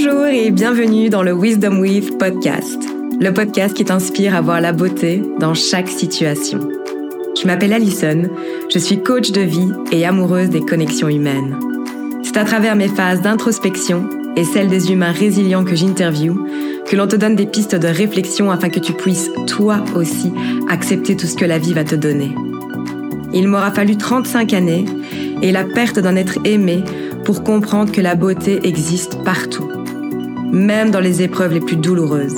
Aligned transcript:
Bonjour 0.00 0.26
et 0.26 0.52
bienvenue 0.52 1.10
dans 1.10 1.24
le 1.24 1.32
Wisdom 1.32 1.80
With 1.80 2.18
podcast, 2.18 2.78
le 3.20 3.32
podcast 3.32 3.74
qui 3.74 3.84
t'inspire 3.84 4.36
à 4.36 4.40
voir 4.40 4.60
la 4.60 4.72
beauté 4.72 5.24
dans 5.40 5.54
chaque 5.54 5.88
situation. 5.88 6.60
Je 7.36 7.44
m'appelle 7.48 7.72
Alison, 7.72 8.30
je 8.72 8.78
suis 8.78 9.02
coach 9.02 9.32
de 9.32 9.40
vie 9.40 9.72
et 9.90 10.06
amoureuse 10.06 10.50
des 10.50 10.60
connexions 10.60 11.08
humaines. 11.08 11.58
C'est 12.22 12.36
à 12.36 12.44
travers 12.44 12.76
mes 12.76 12.86
phases 12.86 13.22
d'introspection 13.22 14.08
et 14.36 14.44
celles 14.44 14.68
des 14.68 14.92
humains 14.92 15.10
résilients 15.10 15.64
que 15.64 15.74
j'interviewe 15.74 16.46
que 16.86 16.94
l'on 16.94 17.08
te 17.08 17.16
donne 17.16 17.34
des 17.34 17.46
pistes 17.46 17.74
de 17.74 17.88
réflexion 17.88 18.52
afin 18.52 18.68
que 18.68 18.78
tu 18.78 18.92
puisses, 18.92 19.32
toi 19.48 19.82
aussi, 19.96 20.32
accepter 20.70 21.16
tout 21.16 21.26
ce 21.26 21.34
que 21.34 21.44
la 21.44 21.58
vie 21.58 21.74
va 21.74 21.82
te 21.82 21.96
donner. 21.96 22.30
Il 23.34 23.48
m'aura 23.48 23.72
fallu 23.72 23.96
35 23.96 24.52
années 24.52 24.84
et 25.42 25.50
la 25.50 25.64
perte 25.64 25.98
d'un 25.98 26.14
être 26.14 26.38
aimé 26.44 26.84
pour 27.24 27.42
comprendre 27.42 27.90
que 27.90 28.00
la 28.00 28.14
beauté 28.14 28.60
existe 28.62 29.22
partout, 29.24 29.68
même 30.52 30.90
dans 30.90 31.00
les 31.00 31.22
épreuves 31.22 31.52
les 31.52 31.60
plus 31.60 31.76
douloureuses. 31.76 32.36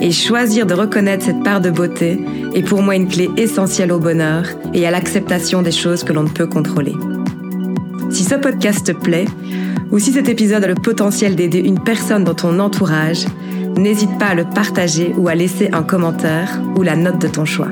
Et 0.00 0.10
choisir 0.10 0.66
de 0.66 0.74
reconnaître 0.74 1.24
cette 1.24 1.42
part 1.42 1.60
de 1.60 1.70
beauté 1.70 2.20
est 2.54 2.62
pour 2.62 2.82
moi 2.82 2.96
une 2.96 3.08
clé 3.08 3.30
essentielle 3.36 3.92
au 3.92 3.98
bonheur 3.98 4.44
et 4.74 4.86
à 4.86 4.90
l'acceptation 4.90 5.62
des 5.62 5.72
choses 5.72 6.04
que 6.04 6.12
l'on 6.12 6.24
ne 6.24 6.28
peut 6.28 6.46
contrôler. 6.46 6.94
Si 8.10 8.24
ce 8.24 8.34
podcast 8.34 8.86
te 8.86 8.92
plaît, 8.92 9.26
ou 9.90 9.98
si 9.98 10.12
cet 10.12 10.28
épisode 10.28 10.64
a 10.64 10.68
le 10.68 10.74
potentiel 10.74 11.36
d'aider 11.36 11.60
une 11.60 11.80
personne 11.80 12.24
dans 12.24 12.34
ton 12.34 12.58
entourage, 12.58 13.26
n'hésite 13.76 14.18
pas 14.18 14.26
à 14.26 14.34
le 14.34 14.44
partager 14.44 15.14
ou 15.16 15.28
à 15.28 15.34
laisser 15.34 15.70
un 15.72 15.82
commentaire 15.82 16.60
ou 16.76 16.82
la 16.82 16.96
note 16.96 17.20
de 17.20 17.28
ton 17.28 17.44
choix. 17.44 17.68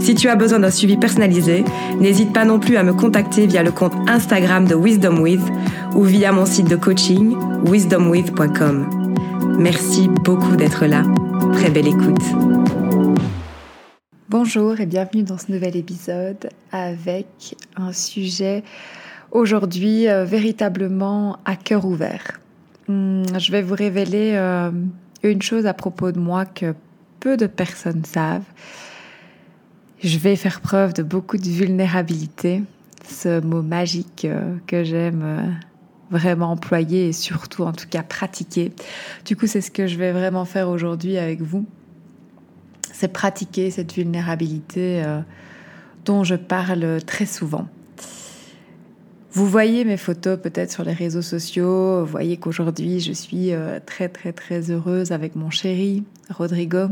Si 0.00 0.14
tu 0.14 0.28
as 0.28 0.36
besoin 0.36 0.60
d'un 0.60 0.70
suivi 0.70 0.96
personnalisé, 0.96 1.64
n'hésite 1.98 2.32
pas 2.32 2.44
non 2.44 2.58
plus 2.58 2.76
à 2.76 2.82
me 2.82 2.92
contacter 2.92 3.46
via 3.46 3.62
le 3.62 3.72
compte 3.72 3.94
Instagram 4.08 4.66
de 4.66 4.74
Wisdom 4.74 5.20
With 5.20 5.40
ou 5.94 6.02
via 6.02 6.32
mon 6.32 6.46
site 6.46 6.68
de 6.68 6.76
coaching 6.76 7.36
wisdomwith.com. 7.66 9.56
Merci 9.58 10.08
beaucoup 10.08 10.56
d'être 10.56 10.86
là. 10.86 11.02
Très 11.54 11.70
belle 11.70 11.88
écoute. 11.88 12.22
Bonjour 14.28 14.80
et 14.80 14.86
bienvenue 14.86 15.22
dans 15.22 15.38
ce 15.38 15.50
nouvel 15.50 15.76
épisode 15.76 16.50
avec 16.72 17.56
un 17.76 17.92
sujet 17.92 18.64
aujourd'hui 19.30 20.08
euh, 20.08 20.24
véritablement 20.24 21.38
à 21.44 21.56
cœur 21.56 21.84
ouvert. 21.84 22.40
Hum, 22.88 23.24
je 23.38 23.52
vais 23.52 23.62
vous 23.62 23.74
révéler 23.74 24.32
euh, 24.34 24.70
une 25.22 25.42
chose 25.42 25.66
à 25.66 25.74
propos 25.74 26.12
de 26.12 26.18
moi 26.18 26.44
que 26.44 26.74
peu 27.20 27.36
de 27.36 27.46
personnes 27.46 28.04
savent. 28.04 28.44
Je 30.06 30.18
vais 30.18 30.36
faire 30.36 30.60
preuve 30.60 30.92
de 30.92 31.02
beaucoup 31.02 31.36
de 31.36 31.48
vulnérabilité, 31.48 32.62
ce 33.08 33.40
mot 33.40 33.60
magique 33.60 34.24
euh, 34.24 34.54
que 34.68 34.84
j'aime 34.84 35.22
euh, 35.24 35.42
vraiment 36.12 36.52
employer 36.52 37.08
et 37.08 37.12
surtout 37.12 37.64
en 37.64 37.72
tout 37.72 37.88
cas 37.90 38.04
pratiquer. 38.04 38.70
Du 39.24 39.34
coup, 39.34 39.48
c'est 39.48 39.60
ce 39.60 39.72
que 39.72 39.88
je 39.88 39.96
vais 39.96 40.12
vraiment 40.12 40.44
faire 40.44 40.68
aujourd'hui 40.68 41.18
avec 41.18 41.42
vous. 41.42 41.66
C'est 42.92 43.12
pratiquer 43.12 43.72
cette 43.72 43.94
vulnérabilité 43.94 45.02
euh, 45.04 45.22
dont 46.04 46.22
je 46.22 46.36
parle 46.36 47.02
très 47.04 47.26
souvent. 47.26 47.66
Vous 49.32 49.48
voyez 49.48 49.84
mes 49.84 49.96
photos 49.96 50.38
peut-être 50.40 50.70
sur 50.70 50.84
les 50.84 50.92
réseaux 50.92 51.20
sociaux, 51.20 52.04
vous 52.04 52.10
voyez 52.12 52.36
qu'aujourd'hui 52.36 53.00
je 53.00 53.12
suis 53.12 53.50
très 53.84 54.08
très 54.08 54.32
très 54.32 54.70
heureuse 54.70 55.10
avec 55.10 55.34
mon 55.34 55.50
chéri 55.50 56.04
Rodrigo, 56.30 56.90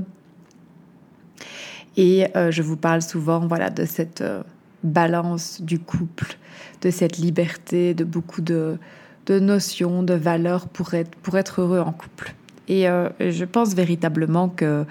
et 1.96 2.26
euh, 2.36 2.50
je 2.50 2.62
vous 2.62 2.76
parle 2.76 3.02
souvent 3.02 3.46
voilà, 3.46 3.70
de 3.70 3.84
cette 3.84 4.20
euh, 4.20 4.42
balance 4.82 5.60
du 5.60 5.78
couple, 5.78 6.36
de 6.82 6.90
cette 6.90 7.18
liberté, 7.18 7.94
de 7.94 8.04
beaucoup 8.04 8.40
de, 8.40 8.78
notions, 9.28 10.02
de 10.02 10.14
valeurs 10.14 10.68
pour 10.68 10.94
être, 10.94 11.60
heureux 11.60 11.80
en 11.80 11.92
couple. 11.92 12.34
Et 12.68 12.88
euh, 12.88 13.08
je 13.20 13.44
pense 13.44 13.74
véritablement 13.74 14.48
que 14.48 14.84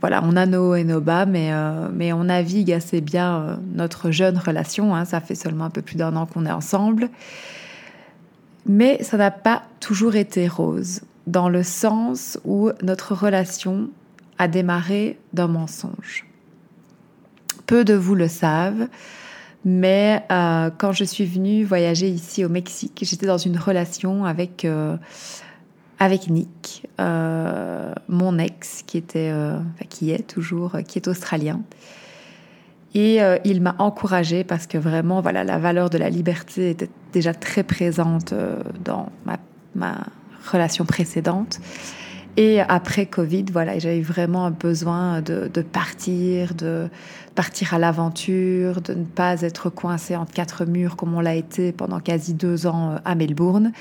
voilà, 0.00 0.22
on 0.24 0.36
a 0.36 0.46
nos 0.46 0.70
hauts 0.70 0.74
et 0.74 0.84
nos 0.84 1.00
bas, 1.00 1.26
mais, 1.26 1.50
mais 1.92 2.12
on 2.12 2.24
navigue 2.24 2.70
assez 2.70 3.00
bien 3.00 3.58
notre 3.74 4.12
jeune 4.12 4.38
relation. 4.38 4.94
Hein, 4.94 5.04
ça 5.04 5.20
fait 5.20 5.34
seulement 5.34 5.64
un 5.64 5.70
peu 5.70 5.82
plus 5.82 5.96
d'un 5.96 6.14
an 6.14 6.24
qu'on 6.24 6.46
est 6.46 6.52
ensemble. 6.52 7.10
Mais 8.64 9.02
ça 9.02 9.16
n'a 9.16 9.32
pas 9.32 9.64
toujours 9.80 10.14
été 10.14 10.46
rose, 10.46 11.00
dans 11.26 11.48
le 11.48 11.64
sens 11.64 12.38
où 12.44 12.70
notre 12.80 13.12
relation 13.12 13.90
a 14.38 14.46
démarré 14.46 15.18
d'un 15.32 15.48
mensonge 15.48 16.27
peu 17.68 17.84
de 17.84 17.94
vous 17.94 18.16
le 18.16 18.26
savent, 18.26 18.88
mais 19.64 20.24
euh, 20.32 20.70
quand 20.76 20.92
je 20.92 21.04
suis 21.04 21.26
venue 21.26 21.62
voyager 21.62 22.08
ici 22.08 22.44
au 22.44 22.48
Mexique, 22.48 23.00
j'étais 23.02 23.26
dans 23.26 23.38
une 23.38 23.58
relation 23.58 24.24
avec, 24.24 24.64
euh, 24.64 24.96
avec 25.98 26.28
Nick, 26.28 26.88
euh, 26.98 27.92
mon 28.08 28.38
ex, 28.38 28.82
qui, 28.86 28.96
était, 28.96 29.32
qui 29.90 30.10
est 30.10 30.26
toujours, 30.26 30.78
qui 30.88 30.98
est 30.98 31.06
australien. 31.06 31.60
Et 32.94 33.18
il 33.44 33.60
m'a 33.60 33.76
encouragée 33.78 34.44
parce 34.44 34.66
que 34.66 34.78
vraiment, 34.78 35.20
voilà, 35.20 35.44
la 35.44 35.58
valeur 35.58 35.90
de 35.90 35.98
la 35.98 36.08
liberté 36.08 36.70
était 36.70 36.88
déjà 37.12 37.34
très 37.34 37.62
présente 37.62 38.32
dans 38.82 39.12
ma, 39.26 39.36
ma 39.74 40.06
relation 40.50 40.86
précédente. 40.86 41.60
Et 42.40 42.60
après 42.60 43.06
Covid, 43.06 43.46
voilà, 43.50 43.80
j'avais 43.80 44.00
vraiment 44.00 44.46
un 44.46 44.52
besoin 44.52 45.22
de, 45.22 45.48
partir, 45.60 46.54
de 46.54 46.88
partir 47.34 47.74
à 47.74 47.80
l'aventure, 47.80 48.80
de 48.80 48.94
ne 48.94 49.04
pas 49.04 49.42
être 49.42 49.70
coincé 49.70 50.14
entre 50.14 50.32
quatre 50.32 50.64
murs 50.64 50.94
comme 50.94 51.14
on 51.14 51.20
l'a 51.20 51.34
été 51.34 51.72
pendant 51.72 51.98
quasi 51.98 52.34
deux 52.34 52.68
ans 52.68 52.92
euh, 52.92 52.98
à 53.04 53.16
Melbourne, 53.16 53.72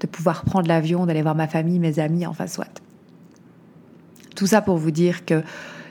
de 0.00 0.06
pouvoir 0.06 0.44
prendre 0.44 0.68
l'avion, 0.68 1.04
d'aller 1.04 1.20
voir 1.20 1.34
ma 1.34 1.48
famille, 1.48 1.78
mes 1.78 1.98
amis, 1.98 2.24
enfin 2.24 2.46
soit. 2.46 2.80
Tout 4.34 4.46
ça 4.46 4.62
pour 4.62 4.78
vous 4.78 4.90
dire 4.90 5.26
que 5.26 5.42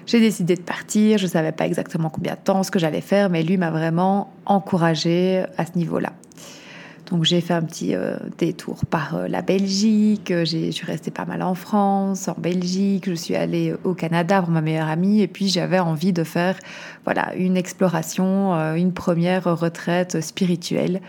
j'ai 0.07 0.19
décidé 0.19 0.56
de 0.56 0.61
partir, 0.61 1.19
je 1.19 1.25
ne 1.25 1.29
savais 1.29 1.51
pas 1.51 1.67
exactement 1.67 2.09
combien 2.09 2.33
de 2.33 2.39
temps, 2.39 2.63
ce 2.63 2.72
que 2.72 2.79
j'allais 2.79 3.01
faire, 3.01 3.29
mais 3.29 3.44
lui 3.44 3.57
m'a 3.57 3.69
vraiment 3.69 4.33
encouragée 4.47 5.45
à 5.59 5.67
ce 5.67 5.77
niveau-là. 5.77 6.13
Donc 7.12 7.23
j'ai 7.23 7.40
fait 7.40 7.53
un 7.53 7.62
petit 7.62 7.95
euh, 7.95 8.18
détour 8.38 8.85
par 8.85 9.16
euh, 9.16 9.28
la 9.29 9.41
Belgique, 9.41 10.29
euh, 10.29 10.44
je 10.44 10.72
suis 10.72 10.85
restée 10.85 11.09
pas 11.09 11.23
mal 11.23 11.41
en 11.41 11.53
France, 11.53 12.28
en 12.28 12.35
Belgique, 12.38 13.09
je 13.09 13.13
suis 13.13 13.35
allée 13.35 13.73
au 13.85 13.94
Canada 13.94 14.41
pour 14.41 14.51
ma 14.51 14.59
meilleure 14.59 14.90
amie 14.90 15.22
et 15.22 15.28
puis 15.28 15.47
j'avais 15.47 15.79
envie 15.79 16.12
de 16.12 16.25
faire 16.25 16.57
voilà 17.06 17.34
une 17.35 17.56
exploration, 17.56 18.53
une 18.75 18.91
première 18.91 19.45
retraite 19.45 20.19
spirituelle 20.19 21.01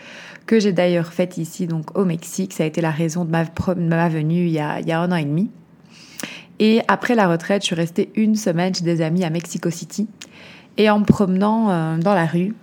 que 0.47 0.61
j'ai 0.61 0.73
d'ailleurs 0.73 1.13
faite 1.13 1.37
ici 1.37 1.67
donc 1.67 1.99
au 1.99 2.05
Mexique. 2.05 2.53
Ça 2.53 2.63
a 2.63 2.67
été 2.67 2.81
la 2.81 2.93
raison 2.93 3.25
de 3.25 3.31
ma, 3.31 3.45
ma 3.77 4.09
venue 4.09 4.47
il 4.47 4.51
y, 4.51 4.61
a, 4.61 4.79
il 4.79 4.87
y 4.87 4.93
a 4.93 5.01
un 5.01 5.11
an 5.11 5.17
et 5.17 5.25
demi. 5.25 5.51
Et 6.61 6.81
après 6.87 7.17
la 7.17 7.29
retraite, 7.29 7.63
je 7.63 7.67
suis 7.67 7.75
restée 7.75 8.11
une 8.15 8.37
semaine 8.37 8.73
chez 8.75 8.85
des 8.85 9.01
amis 9.01 9.25
à 9.25 9.31
Mexico 9.31 9.69
City 9.71 10.09
et 10.77 10.91
en 10.91 11.01
me 11.01 11.05
promenant 11.05 11.99
dans 11.99 12.15
la 12.15 12.27
rue 12.27 12.55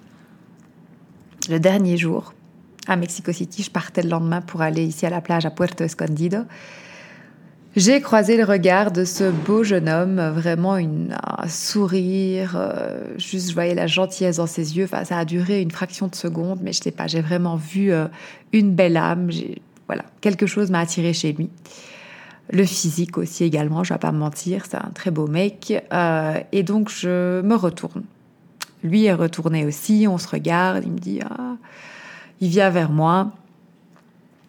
le 1.50 1.60
dernier 1.60 1.98
jour, 1.98 2.35
à 2.88 2.96
Mexico 2.96 3.32
City. 3.32 3.64
Je 3.64 3.72
partais 3.72 4.04
le 4.04 4.10
lendemain 4.10 4.42
pour 4.42 4.62
aller 4.62 4.84
ici 4.84 5.06
à 5.06 5.10
la 5.10 5.22
plage 5.22 5.46
à 5.46 5.52
Puerto 5.52 5.84
Escondido. 5.84 6.40
J'ai 7.76 8.00
croisé 8.00 8.38
le 8.38 8.46
regard 8.46 8.90
de 8.92 9.04
ce 9.04 9.30
beau 9.30 9.66
jeune 9.66 9.90
homme, 9.90 10.22
vraiment 10.34 10.76
un 10.76 11.48
sourire, 11.50 12.56
euh, 12.56 13.04
juste 13.18 13.50
je 13.50 13.54
voyais 13.54 13.76
la 13.76 13.86
gentillesse 13.86 14.38
dans 14.38 14.48
ses 14.48 14.78
yeux. 14.78 14.86
Enfin, 14.86 15.04
ça 15.04 15.18
a 15.18 15.26
duré 15.26 15.62
une 15.62 15.72
fraction 15.72 16.08
de 16.08 16.16
seconde, 16.16 16.60
mais 16.62 16.72
je 16.72 16.82
sais 16.82 16.92
pas, 16.92 17.08
j'ai 17.08 17.20
vraiment 17.20 17.58
vu 17.58 17.92
euh, 17.92 18.06
une 18.54 18.74
belle 18.74 18.96
âme. 18.96 19.30
Voilà, 19.88 20.06
quelque 20.22 20.46
chose 20.46 20.72
m'a 20.72 20.80
attiré 20.80 21.12
chez 21.12 21.34
lui. 21.34 21.50
Le 22.50 22.64
physique 22.64 23.18
aussi 23.18 23.44
également, 23.44 23.84
je 23.84 23.94
vais 23.94 24.00
pas 24.00 24.14
me 24.14 24.20
mentir, 24.20 24.66
c'est 24.70 24.78
un 24.78 24.92
très 24.94 25.12
beau 25.12 25.28
mec. 25.28 25.74
Euh, 25.92 26.40
et 26.54 26.64
donc 26.64 26.90
je 26.90 27.42
me 27.42 27.56
retourne. 27.56 28.04
Lui 28.84 29.04
est 29.04 29.14
retourné 29.14 29.66
aussi, 29.66 30.06
on 30.08 30.18
se 30.18 30.30
regarde, 30.30 30.84
il 30.86 30.94
me 30.94 31.00
dit 31.00 31.20
ah 31.30 31.45
il 32.42 32.50
vient 32.50 32.70
vers 32.70 32.92
moi, 32.92 33.32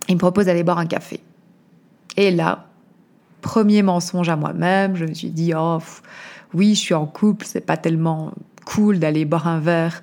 il 0.09 0.15
me 0.15 0.21
propose 0.21 0.47
d'aller 0.47 0.63
boire 0.63 0.79
un 0.79 0.87
café. 0.87 1.21
Et 2.17 2.31
là, 2.31 2.67
premier 3.43 3.83
mensonge 3.83 4.29
à 4.29 4.37
moi-même, 4.37 4.97
je 4.97 5.05
me 5.05 5.15
suis 5.15 5.31
dit, 5.31 5.53
oh, 5.57 5.79
oui, 6.55 6.75
je 6.75 6.81
suis 6.81 6.95
en 6.95 7.07
couple, 7.07 7.47
c'est 7.47 7.65
pas 7.65 7.77
tellement 7.77 8.33
cool 8.65 8.99
d'aller 8.99 9.25
boire 9.25 9.47
un 9.47 9.61
verre 9.61 10.03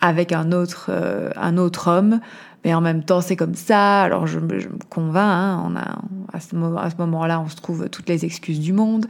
avec 0.00 0.32
un 0.32 0.52
autre, 0.52 0.86
euh, 0.90 1.30
un 1.36 1.56
autre 1.56 1.90
homme, 1.90 2.20
mais 2.64 2.74
en 2.74 2.80
même 2.80 3.02
temps, 3.02 3.20
c'est 3.20 3.36
comme 3.36 3.54
ça. 3.54 4.02
Alors, 4.02 4.26
je, 4.26 4.38
me 4.38 4.60
convainc, 4.90 5.16
hein, 5.16 5.62
on 5.66 5.76
a, 5.76 5.98
à 6.32 6.40
ce, 6.40 6.54
moment-là, 6.98 7.40
on 7.40 7.48
se 7.48 7.56
trouve 7.56 7.88
toutes 7.88 8.08
les 8.08 8.24
excuses 8.24 8.60
du 8.60 8.72
monde. 8.72 9.06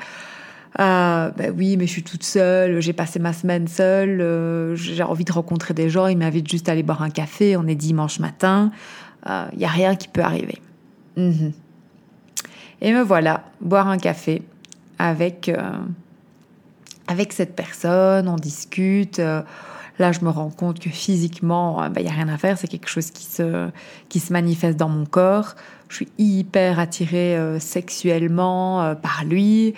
Ah, 0.78 1.30
ben 1.38 1.54
oui, 1.56 1.78
mais 1.78 1.86
je 1.86 1.92
suis 1.92 2.02
toute 2.02 2.22
seule, 2.22 2.80
j'ai 2.80 2.92
passé 2.92 3.18
ma 3.18 3.32
semaine 3.32 3.66
seule, 3.66 4.20
euh, 4.20 4.76
j'ai 4.76 5.02
envie 5.02 5.24
de 5.24 5.32
rencontrer 5.32 5.72
des 5.72 5.88
gens, 5.88 6.06
ils 6.06 6.18
m'invitent 6.18 6.50
juste 6.50 6.68
à 6.68 6.72
aller 6.72 6.82
boire 6.82 7.00
un 7.02 7.08
café, 7.08 7.56
on 7.56 7.66
est 7.66 7.74
dimanche 7.74 8.18
matin, 8.18 8.70
il 9.24 9.32
euh, 9.32 9.44
n'y 9.56 9.64
a 9.64 9.68
rien 9.68 9.96
qui 9.96 10.08
peut 10.08 10.20
arriver. 10.20 10.60
Mhm. 11.16 11.52
Et 12.82 12.92
me 12.92 13.00
voilà, 13.00 13.44
boire 13.62 13.88
un 13.88 13.96
café 13.96 14.42
avec, 14.98 15.48
euh, 15.48 15.78
avec 17.08 17.32
cette 17.32 17.56
personne, 17.56 18.28
on 18.28 18.36
discute. 18.36 19.18
Là, 19.98 20.12
je 20.12 20.20
me 20.20 20.28
rends 20.28 20.50
compte 20.50 20.78
que 20.78 20.90
physiquement, 20.90 21.82
il 21.84 21.98
euh, 21.98 22.02
n'y 22.02 22.08
a 22.08 22.12
rien 22.12 22.28
à 22.28 22.36
faire, 22.36 22.58
c'est 22.58 22.68
quelque 22.68 22.88
chose 22.88 23.10
qui 23.10 23.24
se, 23.24 23.68
qui 24.08 24.20
se 24.20 24.32
manifeste 24.32 24.76
dans 24.76 24.88
mon 24.88 25.06
corps. 25.06 25.54
Je 25.88 25.96
suis 25.96 26.08
hyper 26.18 26.78
attirée 26.78 27.36
euh, 27.36 27.58
sexuellement 27.58 28.82
euh, 28.82 28.94
par 28.94 29.24
lui, 29.24 29.74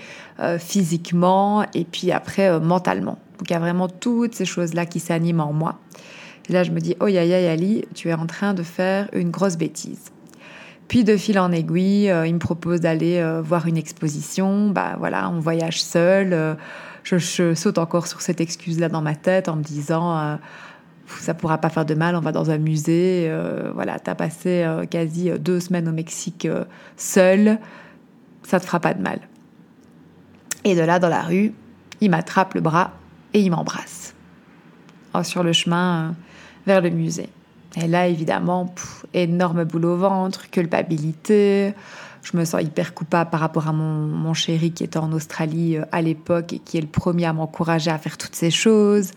physiquement 0.59 1.65
et 1.75 1.85
puis 1.85 2.13
après 2.13 2.61
mentalement. 2.61 3.19
Donc 3.39 3.51
il 3.51 3.53
y 3.53 3.57
a 3.57 3.59
vraiment 3.59 3.89
toutes 3.89 4.35
ces 4.35 4.45
choses-là 4.45 4.87
qui 4.87 5.01
s'animent 5.01 5.41
en 5.41 5.53
moi. 5.53 5.81
Et 6.49 6.53
là, 6.53 6.63
je 6.63 6.71
me 6.71 6.81
dis, 6.81 6.97
oh 7.01 7.09
ya 7.09 7.25
ya 7.25 7.51
Ali, 7.51 7.85
tu 7.95 8.09
es 8.09 8.15
en 8.15 8.27
train 8.27 8.55
de 8.55 8.63
faire 8.63 9.09
une 9.13 9.31
grosse 9.31 9.57
bêtise. 9.57 10.13
Puis 10.89 11.05
de 11.05 11.17
fil 11.17 11.39
en 11.39 11.53
aiguille, 11.53 12.13
il 12.27 12.35
me 12.35 12.39
propose 12.39 12.81
d'aller 12.81 13.23
voir 13.45 13.67
une 13.67 13.77
exposition. 13.77 14.71
Bah 14.71 14.97
voilà, 14.99 15.31
on 15.31 15.39
voyage 15.39 15.83
seul 15.83 16.57
je, 17.17 17.55
saute 17.55 17.79
encore 17.79 18.07
sur 18.07 18.21
cette 18.21 18.41
excuse-là 18.41 18.89
dans 18.89 19.01
ma 19.01 19.15
tête 19.15 19.49
en 19.49 19.57
me 19.57 19.63
disant 19.63 20.19
euh, 20.19 20.37
ça 21.21 21.33
pourra 21.33 21.59
pas 21.59 21.71
faire 21.71 21.87
de 21.87 21.95
mal, 21.95 22.17
on 22.17 22.21
va 22.21 22.33
dans 22.33 22.51
un 22.51 22.59
musée. 22.59 23.27
Euh, 23.29 23.71
voilà, 23.75 23.99
tu 23.99 24.11
as 24.11 24.15
passé 24.15 24.63
euh, 24.65 24.85
quasi 24.85 25.31
deux 25.39 25.61
semaines 25.61 25.89
au 25.89 25.93
Mexique 25.93 26.47
seul, 26.97 27.59
ça 28.43 28.61
te 28.61 28.67
fera 28.67 28.81
pas 28.81 28.95
de 28.95 29.03
mal. 29.03 29.21
Et 30.65 30.75
de 30.75 30.83
là, 30.83 30.99
dans 30.99 31.09
la 31.09 31.23
rue, 31.23 31.55
il 32.01 32.11
m'attrape 32.11 32.55
le 32.55 32.61
bras 32.61 32.93
et 33.33 33.41
il 33.41 33.51
m'embrasse. 33.51 34.15
Oh, 35.15 35.23
sur 35.23 35.43
le 35.43 35.53
chemin 35.53 36.15
vers 36.67 36.83
le 36.83 36.91
musée. 36.91 37.31
Et 37.77 37.87
là, 37.87 38.09
évidemment, 38.09 38.75
énorme 39.15 39.65
boule 39.65 39.87
au 39.87 39.97
ventre, 39.97 40.51
culpabilité 40.51 41.75
je 42.31 42.37
me 42.37 42.45
sens 42.45 42.63
hyper 42.63 42.95
coupable 42.95 43.31
par 43.31 43.41
rapport 43.41 43.69
à 43.69 43.73
mon, 43.73 44.35
chéri 44.35 44.73
qui 44.73 44.85
était 44.85 44.99
en 44.99 45.13
Australie 45.13 45.77
euh, 45.77 45.85
à 45.93 46.03
l'époque 46.03 46.53
et 46.53 46.59
qui 46.59 46.77
est 46.77 46.81
le 46.83 46.87
premier 46.87 47.25
à 47.25 47.33
m'encourager 47.33 47.91
à 47.91 47.99
faire 47.99 48.19
toutes 48.19 48.35
ces 48.35 48.51
choses. 48.51 49.13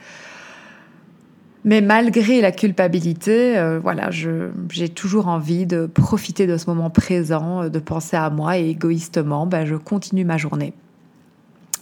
Mais 1.64 1.82
malgré 1.82 2.42
la 2.42 2.52
culpabilité, 2.52 3.58
euh, 3.58 3.80
voilà, 3.80 4.10
j'ai 4.12 4.90
toujours 4.90 5.28
envie 5.28 5.68
de 5.68 5.86
profiter 5.86 6.48
de 6.48 6.58
ce 6.58 6.68
moment 6.68 6.90
présent, 6.90 7.64
euh, 7.64 7.70
de 7.70 7.80
penser 7.80 8.18
à 8.18 8.30
moi 8.30 8.58
et 8.58 8.70
égoïstement, 8.70 9.46
ben, 9.46 9.66
je 9.66 9.76
continue 9.76 10.26
ma 10.26 10.38
journée. 10.38 10.74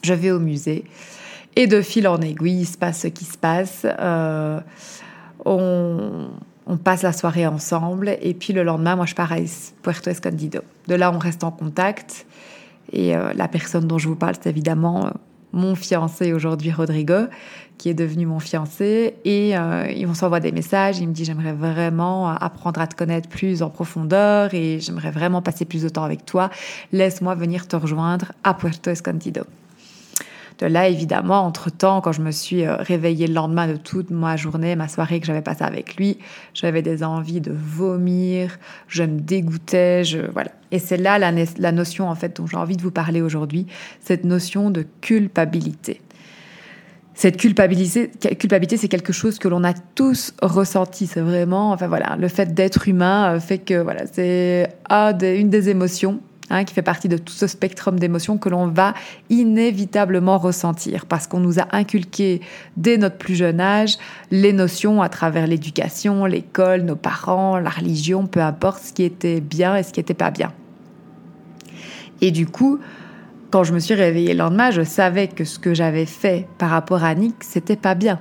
Je 0.04 0.13
vais 0.13 0.31
au 0.31 0.39
musée 0.39 0.83
et 1.56 1.68
de 1.68 1.81
fil 1.81 2.07
en 2.07 2.19
aiguille, 2.21 2.62
il 2.62 2.66
se 2.66 2.77
passe 2.77 3.01
ce 3.01 3.07
qui 3.07 3.25
se 3.25 3.38
passe. 3.38 3.86
on, 5.45 6.30
on 6.69 6.77
passe 6.77 7.01
la 7.01 7.12
soirée 7.12 7.48
ensemble 7.48 8.16
et 8.21 8.33
puis 8.36 8.54
le 8.54 8.63
lendemain, 8.63 8.95
moi 8.95 9.07
je 9.07 9.16
pars 9.16 9.33
à 9.33 9.38
Puerto 9.81 10.10
Escondido. 10.12 10.62
De 10.88 10.94
là, 10.95 11.12
on 11.12 11.18
reste 11.18 11.44
en 11.44 11.51
contact 11.51 12.27
et 12.94 13.16
euh, 13.16 13.33
la 13.33 13.48
personne 13.48 13.88
dont 13.88 13.98
je 13.98 14.07
vous 14.07 14.16
parle, 14.16 14.36
c'est 14.39 14.50
évidemment 14.50 15.07
euh, 15.07 15.10
mon 15.51 15.74
fiancé 15.74 16.31
aujourd'hui, 16.31 16.71
Rodrigo, 16.71 17.25
qui 17.80 17.89
est 17.89 17.95
devenu 17.95 18.27
mon 18.27 18.39
fiancé 18.39 19.16
et 19.25 19.57
euh, 19.57 20.06
on 20.07 20.13
s'envoie 20.13 20.39
des 20.39 20.51
messages. 20.51 21.00
Il 21.00 21.07
me 21.07 21.13
dit 21.13 21.25
j'aimerais 21.25 21.54
vraiment 21.54 22.30
apprendre 22.30 22.80
à 22.80 22.86
te 22.86 22.95
connaître 22.95 23.30
plus 23.30 23.63
en 23.63 23.71
profondeur 23.71 24.54
et 24.54 24.80
j'aimerais 24.80 25.12
vraiment 25.12 25.42
passer 25.42 25.66
plus 25.66 25.81
de 25.81 25.89
temps 25.89 26.04
avec 26.04 26.24
toi. 26.24 26.51
Laisse-moi 26.92 27.33
venir 27.33 27.68
te 27.68 27.77
rejoindre 27.77 28.31
à 28.44 28.54
Puerto 28.54 28.92
Escondido. 28.92 29.42
De 30.59 30.65
là, 30.65 30.89
évidemment, 30.89 31.45
entre-temps, 31.45 32.01
quand 32.01 32.11
je 32.11 32.21
me 32.21 32.31
suis 32.31 32.65
euh, 32.65 32.75
réveillée 32.75 33.27
le 33.27 33.33
lendemain 33.33 33.67
de 33.67 33.77
toute 33.77 34.11
ma 34.11 34.35
journée, 34.35 34.75
ma 34.75 34.89
soirée 34.89 35.21
que 35.21 35.25
j'avais 35.25 35.41
passée 35.41 35.63
avec 35.63 35.95
lui, 35.95 36.19
j'avais 36.53 36.81
des 36.81 37.01
envies 37.03 37.39
de 37.39 37.53
vomir, 37.53 38.57
je 38.89 39.03
me 39.03 39.21
dégoûtais, 39.21 40.03
je, 40.03 40.19
voilà. 40.31 40.51
Et 40.71 40.79
c'est 40.79 40.97
là 40.97 41.17
la, 41.17 41.31
la 41.31 41.71
notion, 41.71 42.09
en 42.09 42.15
fait, 42.15 42.35
dont 42.38 42.45
j'ai 42.45 42.57
envie 42.57 42.75
de 42.75 42.81
vous 42.81 42.91
parler 42.91 43.21
aujourd'hui, 43.21 43.67
cette 44.01 44.25
notion 44.25 44.69
de 44.69 44.85
culpabilité 45.01 46.01
cette 47.15 47.35
culpabilité, 47.35 48.09
culpabilité 48.39 48.77
c'est 48.77 48.88
quelque 48.88 49.11
chose 49.11 49.39
que 49.39 49.50
l'on 49.50 49.65
a 49.65 49.73
tous 49.73 50.33
ressenti. 50.41 51.06
C'est 51.06 51.19
vraiment, 51.19 51.71
enfin 51.73 51.89
voilà, 51.89 52.15
le 52.17 52.29
fait 52.29 52.53
d'être 52.53 52.88
humain 52.88 53.33
euh, 53.33 53.39
fait 53.41 53.57
que 53.57 53.73
voilà, 53.73 54.03
c'est 54.09 54.69
une 54.89 55.50
des 55.50 55.67
émotions 55.67 56.21
Hein, 56.51 56.63
qui 56.63 56.73
fait 56.73 56.81
partie 56.81 57.07
de 57.07 57.17
tout 57.17 57.33
ce 57.33 57.45
spectrum 57.45 57.99
d'émotions 57.99 58.39
que 58.39 58.49
l'on 58.49 58.65
va 58.65 58.95
inévitablement 59.29 60.39
ressentir 60.39 61.05
parce 61.05 61.27
qu'on 61.27 61.39
nous 61.39 61.59
a 61.59 61.67
inculqué 61.73 62.41
dès 62.75 62.97
notre 62.97 63.17
plus 63.17 63.35
jeune 63.35 63.61
âge 63.61 63.99
les 64.31 64.51
notions 64.51 65.03
à 65.03 65.09
travers 65.09 65.45
l'éducation, 65.45 66.25
l'école, 66.25 66.81
nos 66.81 66.95
parents, 66.95 67.59
la 67.59 67.69
religion, 67.69 68.25
peu 68.25 68.41
importe 68.41 68.81
ce 68.81 68.93
qui 68.93 69.03
était 69.03 69.41
bien 69.41 69.75
et 69.75 69.83
ce 69.83 69.93
qui 69.93 69.99
n'était 69.99 70.15
pas 70.15 70.31
bien. 70.31 70.51
Et 72.19 72.31
du 72.31 72.47
coup, 72.47 72.79
quand 73.51 73.63
je 73.63 73.71
me 73.71 73.79
suis 73.79 73.93
réveillée 73.93 74.33
le 74.33 74.39
lendemain, 74.39 74.71
je 74.71 74.81
savais 74.81 75.27
que 75.27 75.43
ce 75.43 75.59
que 75.59 75.75
j'avais 75.75 76.07
fait 76.07 76.47
par 76.57 76.71
rapport 76.71 77.03
à 77.03 77.13
Nick, 77.13 77.35
c'était 77.41 77.75
pas 77.75 77.93
bien 77.93 78.19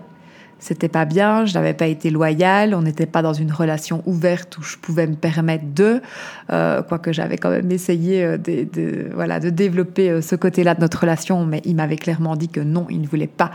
c'était 0.58 0.88
pas 0.88 1.04
bien, 1.04 1.44
je 1.44 1.54
n'avais 1.54 1.74
pas 1.74 1.86
été 1.86 2.10
loyale, 2.10 2.74
on 2.74 2.82
n'était 2.82 3.06
pas 3.06 3.22
dans 3.22 3.32
une 3.32 3.52
relation 3.52 4.02
ouverte 4.06 4.58
où 4.58 4.62
je 4.62 4.76
pouvais 4.76 5.06
me 5.06 5.14
permettre 5.14 5.64
de, 5.72 6.02
euh, 6.50 6.82
quoique 6.82 7.12
j'avais 7.12 7.36
quand 7.36 7.50
même 7.50 7.70
essayé 7.70 8.24
euh, 8.24 8.38
de, 8.38 9.08
voilà, 9.14 9.38
de 9.38 9.50
développer 9.50 10.10
euh, 10.10 10.20
ce 10.20 10.34
côté-là 10.34 10.74
de 10.74 10.80
notre 10.80 11.00
relation, 11.00 11.44
mais 11.46 11.62
il 11.64 11.76
m'avait 11.76 11.96
clairement 11.96 12.34
dit 12.34 12.48
que 12.48 12.60
non, 12.60 12.86
il 12.90 13.00
ne 13.00 13.06
voulait 13.06 13.28
pas 13.28 13.52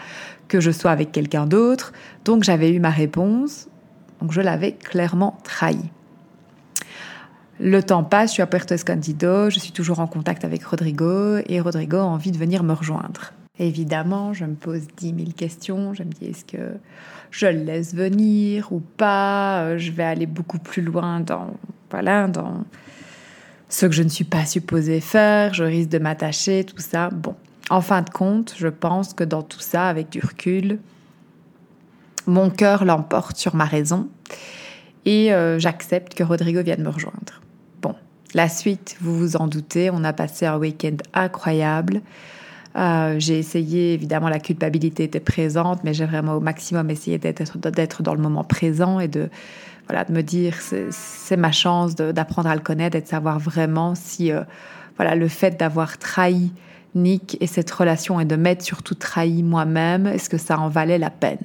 que 0.47 0.61
je 0.61 0.71
sois 0.71 0.91
avec 0.91 1.11
quelqu'un 1.11 1.45
d'autre. 1.45 1.91
Donc 2.23 2.43
j'avais 2.43 2.71
eu 2.71 2.79
ma 2.79 2.89
réponse, 2.89 3.67
donc 4.21 4.31
je 4.31 4.41
l'avais 4.41 4.71
clairement 4.71 5.37
trahi. 5.43 5.79
Le 7.59 7.83
temps 7.83 8.03
passe, 8.03 8.31
je 8.31 8.33
suis 8.33 8.41
à 8.41 8.47
Puerto 8.47 8.73
Escondido, 8.73 9.49
je 9.49 9.59
suis 9.59 9.71
toujours 9.71 9.99
en 9.99 10.07
contact 10.07 10.43
avec 10.45 10.63
Rodrigo 10.63 11.37
et 11.47 11.59
Rodrigo 11.59 11.97
a 11.97 12.03
envie 12.03 12.31
de 12.31 12.37
venir 12.37 12.63
me 12.63 12.73
rejoindre. 12.73 13.33
Évidemment, 13.59 14.33
je 14.33 14.45
me 14.45 14.55
pose 14.55 14.87
dix 14.97 15.13
mille 15.13 15.35
questions. 15.35 15.93
Je 15.93 16.01
me 16.01 16.09
dis, 16.09 16.25
est-ce 16.25 16.43
que 16.43 16.73
je 17.29 17.45
le 17.45 17.63
laisse 17.63 17.93
venir 17.93 18.71
ou 18.71 18.79
pas? 18.79 19.61
Euh, 19.61 19.77
Je 19.77 19.91
vais 19.91 20.03
aller 20.03 20.25
beaucoup 20.25 20.57
plus 20.57 20.81
loin 20.81 21.19
dans, 21.19 21.53
voilà, 21.91 22.27
dans 22.27 22.65
ce 23.69 23.85
que 23.85 23.91
je 23.91 24.01
ne 24.01 24.09
suis 24.09 24.23
pas 24.23 24.45
supposée 24.45 24.99
faire. 25.01 25.53
Je 25.53 25.63
risque 25.63 25.89
de 25.89 25.99
m'attacher, 25.99 26.63
tout 26.63 26.79
ça. 26.79 27.09
Bon, 27.11 27.35
en 27.69 27.81
fin 27.81 28.01
de 28.01 28.09
compte, 28.09 28.55
je 28.57 28.67
pense 28.67 29.13
que 29.13 29.23
dans 29.23 29.43
tout 29.43 29.59
ça, 29.59 29.87
avec 29.87 30.09
du 30.09 30.19
recul, 30.19 30.79
mon 32.25 32.49
cœur 32.49 32.85
l'emporte 32.85 33.37
sur 33.37 33.53
ma 33.53 33.65
raison 33.65 34.09
et 35.05 35.31
euh, 35.33 35.59
j'accepte 35.59 36.15
que 36.15 36.23
Rodrigo 36.23 36.63
vienne 36.63 36.81
me 36.81 36.89
rejoindre. 36.89 37.41
Bon, 37.81 37.93
la 38.33 38.49
suite, 38.49 38.95
vous 38.99 39.15
vous 39.15 39.35
en 39.35 39.45
doutez, 39.45 39.91
on 39.91 40.03
a 40.03 40.13
passé 40.13 40.47
un 40.47 40.57
week-end 40.57 40.97
incroyable. 41.13 42.01
Euh, 42.75 43.15
j'ai 43.19 43.37
essayé, 43.37 43.93
évidemment, 43.93 44.29
la 44.29 44.39
culpabilité 44.39 45.03
était 45.03 45.19
présente, 45.19 45.83
mais 45.83 45.93
j'ai 45.93 46.05
vraiment 46.05 46.35
au 46.35 46.39
maximum 46.39 46.89
essayé 46.89 47.17
d'être, 47.17 48.03
dans 48.03 48.15
le 48.15 48.21
moment 48.21 48.43
présent 48.43 48.99
et 48.99 49.07
de, 49.07 49.29
voilà, 49.87 50.05
de 50.05 50.11
me 50.11 50.21
dire 50.21 50.55
c'est, 50.91 51.37
ma 51.37 51.51
chance 51.51 51.95
d'apprendre 51.95 52.49
à 52.49 52.55
le 52.55 52.61
connaître 52.61 52.95
et 52.95 53.01
de 53.01 53.07
savoir 53.07 53.39
vraiment 53.39 53.93
si 53.95 54.31
euh, 54.31 54.41
voilà, 54.97 55.15
le 55.15 55.27
fait 55.27 55.59
d'avoir 55.59 55.97
trahi 55.97 56.51
Nick 56.95 57.37
et 57.41 57.47
cette 57.47 57.71
relation 57.71 58.19
et 58.19 58.25
de 58.25 58.35
m'être 58.35 58.61
surtout 58.61 58.95
trahi 58.95 59.43
moi-même, 59.43 60.07
est-ce 60.07 60.29
que 60.29 60.37
ça 60.37 60.59
en 60.59 60.69
valait 60.69 60.99
la 60.99 61.09
peine? 61.09 61.41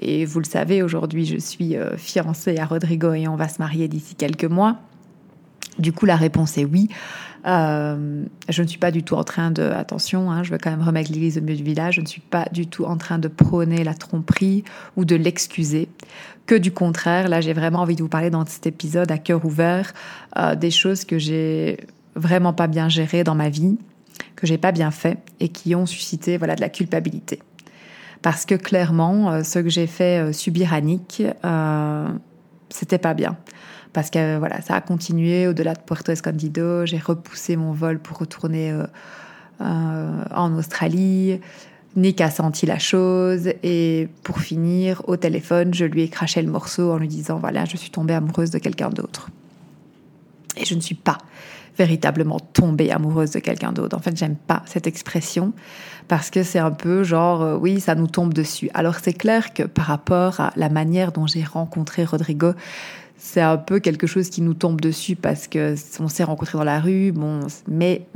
Et 0.00 0.24
vous 0.24 0.40
le 0.40 0.44
savez, 0.44 0.82
aujourd'hui, 0.82 1.24
je 1.24 1.38
suis 1.38 1.76
euh, 1.76 1.96
fiancée 1.96 2.58
à 2.58 2.66
Rodrigo 2.66 3.12
et 3.12 3.28
on 3.28 3.36
va 3.36 3.48
se 3.48 3.58
marier 3.58 3.88
d'ici 3.88 4.14
quelques 4.14 4.44
mois. 4.44 4.78
Du 5.78 5.92
coup, 5.92 6.06
la 6.06 6.16
réponse 6.16 6.58
est 6.58 6.64
oui. 6.64 6.88
Euh, 7.46 8.24
je 8.48 8.62
ne 8.62 8.66
suis 8.66 8.78
pas 8.78 8.90
du 8.90 9.02
tout 9.02 9.16
en 9.16 9.24
train 9.24 9.50
de, 9.50 9.62
attention, 9.62 10.30
hein, 10.30 10.42
je 10.42 10.50
veux 10.50 10.58
quand 10.58 10.70
même 10.70 10.82
remettre 10.82 11.12
l'église 11.12 11.36
au 11.36 11.42
milieu 11.42 11.56
du 11.56 11.62
village, 11.62 11.96
je 11.96 12.00
ne 12.00 12.06
suis 12.06 12.22
pas 12.22 12.46
du 12.52 12.66
tout 12.66 12.84
en 12.84 12.96
train 12.96 13.18
de 13.18 13.28
prôner 13.28 13.84
la 13.84 13.92
tromperie 13.92 14.64
ou 14.96 15.04
de 15.04 15.14
l'excuser. 15.14 15.88
Que 16.46 16.54
du 16.54 16.72
contraire, 16.72 17.28
là 17.28 17.42
j'ai 17.42 17.52
vraiment 17.52 17.80
envie 17.80 17.96
de 17.96 18.02
vous 18.02 18.08
parler 18.08 18.30
dans 18.30 18.46
cet 18.46 18.66
épisode 18.66 19.10
à 19.12 19.18
cœur 19.18 19.44
ouvert 19.44 19.92
euh, 20.38 20.54
des 20.54 20.70
choses 20.70 21.04
que 21.04 21.18
j'ai 21.18 21.80
vraiment 22.14 22.54
pas 22.54 22.66
bien 22.66 22.88
gérées 22.88 23.24
dans 23.24 23.34
ma 23.34 23.50
vie, 23.50 23.76
que 24.36 24.46
j'ai 24.46 24.58
pas 24.58 24.72
bien 24.72 24.90
fait 24.90 25.18
et 25.38 25.50
qui 25.50 25.74
ont 25.74 25.84
suscité 25.84 26.38
voilà 26.38 26.56
de 26.56 26.62
la 26.62 26.70
culpabilité. 26.70 27.40
Parce 28.22 28.46
que 28.46 28.54
clairement, 28.54 29.30
euh, 29.30 29.42
ce 29.42 29.58
que 29.58 29.68
j'ai 29.68 29.86
fait 29.86 30.32
subir 30.32 30.72
à 30.72 30.80
Nick, 30.80 31.22
c'était 32.70 32.98
pas 32.98 33.12
bien 33.12 33.36
parce 33.94 34.10
que 34.10 34.38
voilà, 34.38 34.60
ça 34.60 34.74
a 34.74 34.80
continué 34.80 35.46
au-delà 35.46 35.72
de 35.72 35.80
Puerto 35.80 36.12
Escondido. 36.12 36.84
J'ai 36.84 36.98
repoussé 36.98 37.56
mon 37.56 37.72
vol 37.72 38.00
pour 38.00 38.18
retourner 38.18 38.72
euh, 38.72 38.84
euh, 39.62 40.24
en 40.34 40.52
Australie. 40.58 41.40
Nick 41.96 42.20
a 42.20 42.28
senti 42.28 42.66
la 42.66 42.80
chose 42.80 43.48
et 43.62 44.08
pour 44.24 44.40
finir, 44.40 45.02
au 45.06 45.16
téléphone, 45.16 45.72
je 45.72 45.84
lui 45.84 46.02
ai 46.02 46.08
craché 46.08 46.42
le 46.42 46.50
morceau 46.50 46.90
en 46.90 46.98
lui 46.98 47.06
disant 47.06 47.38
voilà, 47.38 47.64
je 47.66 47.76
suis 47.76 47.90
tombée 47.90 48.14
amoureuse 48.14 48.50
de 48.50 48.58
quelqu'un 48.58 48.90
d'autre. 48.90 49.30
Et 50.56 50.64
je 50.64 50.74
ne 50.74 50.80
suis 50.80 50.96
pas 50.96 51.18
véritablement 51.78 52.40
tombée 52.40 52.90
amoureuse 52.90 53.30
de 53.30 53.38
quelqu'un 53.38 53.72
d'autre. 53.72 53.96
En 53.96 54.00
fait, 54.00 54.16
j'aime 54.16 54.36
pas 54.36 54.62
cette 54.66 54.88
expression 54.88 55.52
parce 56.08 56.30
que 56.30 56.42
c'est 56.42 56.58
un 56.58 56.70
peu 56.72 57.04
genre 57.04 57.42
euh, 57.42 57.56
oui, 57.56 57.80
ça 57.80 57.94
nous 57.94 58.08
tombe 58.08 58.34
dessus. 58.34 58.70
Alors 58.74 58.96
c'est 59.00 59.12
clair 59.12 59.54
que 59.54 59.62
par 59.62 59.86
rapport 59.86 60.40
à 60.40 60.52
la 60.56 60.68
manière 60.68 61.12
dont 61.12 61.28
j'ai 61.28 61.44
rencontré 61.44 62.04
Rodrigo, 62.04 62.52
c'est 63.16 63.40
un 63.40 63.56
peu 63.56 63.80
quelque 63.80 64.06
chose 64.06 64.28
qui 64.28 64.42
nous 64.42 64.54
tombe 64.54 64.80
dessus 64.80 65.16
parce 65.16 65.48
que 65.48 65.74
on 66.00 66.08
s'est 66.08 66.24
rencontrés 66.24 66.58
dans 66.58 66.64
la 66.64 66.80
rue, 66.80 67.12
bon, 67.12 67.40
mais 67.68 68.06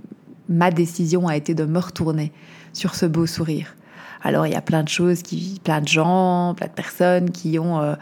ma 0.49 0.71
décision 0.71 1.29
a 1.29 1.37
été 1.37 1.55
de 1.55 1.65
me 1.65 1.79
retourner 1.79 2.33
sur 2.73 2.95
ce 2.95 3.07
beau 3.07 3.27
sourire. 3.27 3.77
Alors 4.23 4.47
il 4.47 4.53
y 4.53 4.57
a 4.57 4.61
plein 4.61 4.83
de 4.83 4.89
choses, 4.89 5.23
qui, 5.23 5.61
plein 5.63 5.81
de 5.81 5.89
gens, 5.89 6.55
plein 6.57 6.67
de 6.67 6.73
personnes 6.73 7.31
qui 7.31 7.59
ont... 7.59 7.81
Euh, 7.81 7.95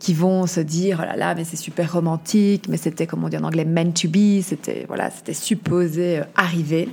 qui 0.00 0.14
vont 0.14 0.46
se 0.46 0.60
dire 0.60 0.98
oh 1.02 1.04
là 1.04 1.14
là 1.14 1.34
mais 1.34 1.44
c'est 1.44 1.58
super 1.58 1.92
romantique 1.92 2.68
mais 2.68 2.78
c'était 2.78 3.06
comme 3.06 3.22
on 3.22 3.28
dit 3.28 3.36
en 3.36 3.44
anglais 3.44 3.66
meant 3.66 3.92
to 3.92 4.08
be 4.08 4.40
c'était 4.42 4.86
voilà 4.88 5.10
c'était 5.10 5.34
supposé 5.34 6.20
euh, 6.20 6.24
arriver 6.34 6.88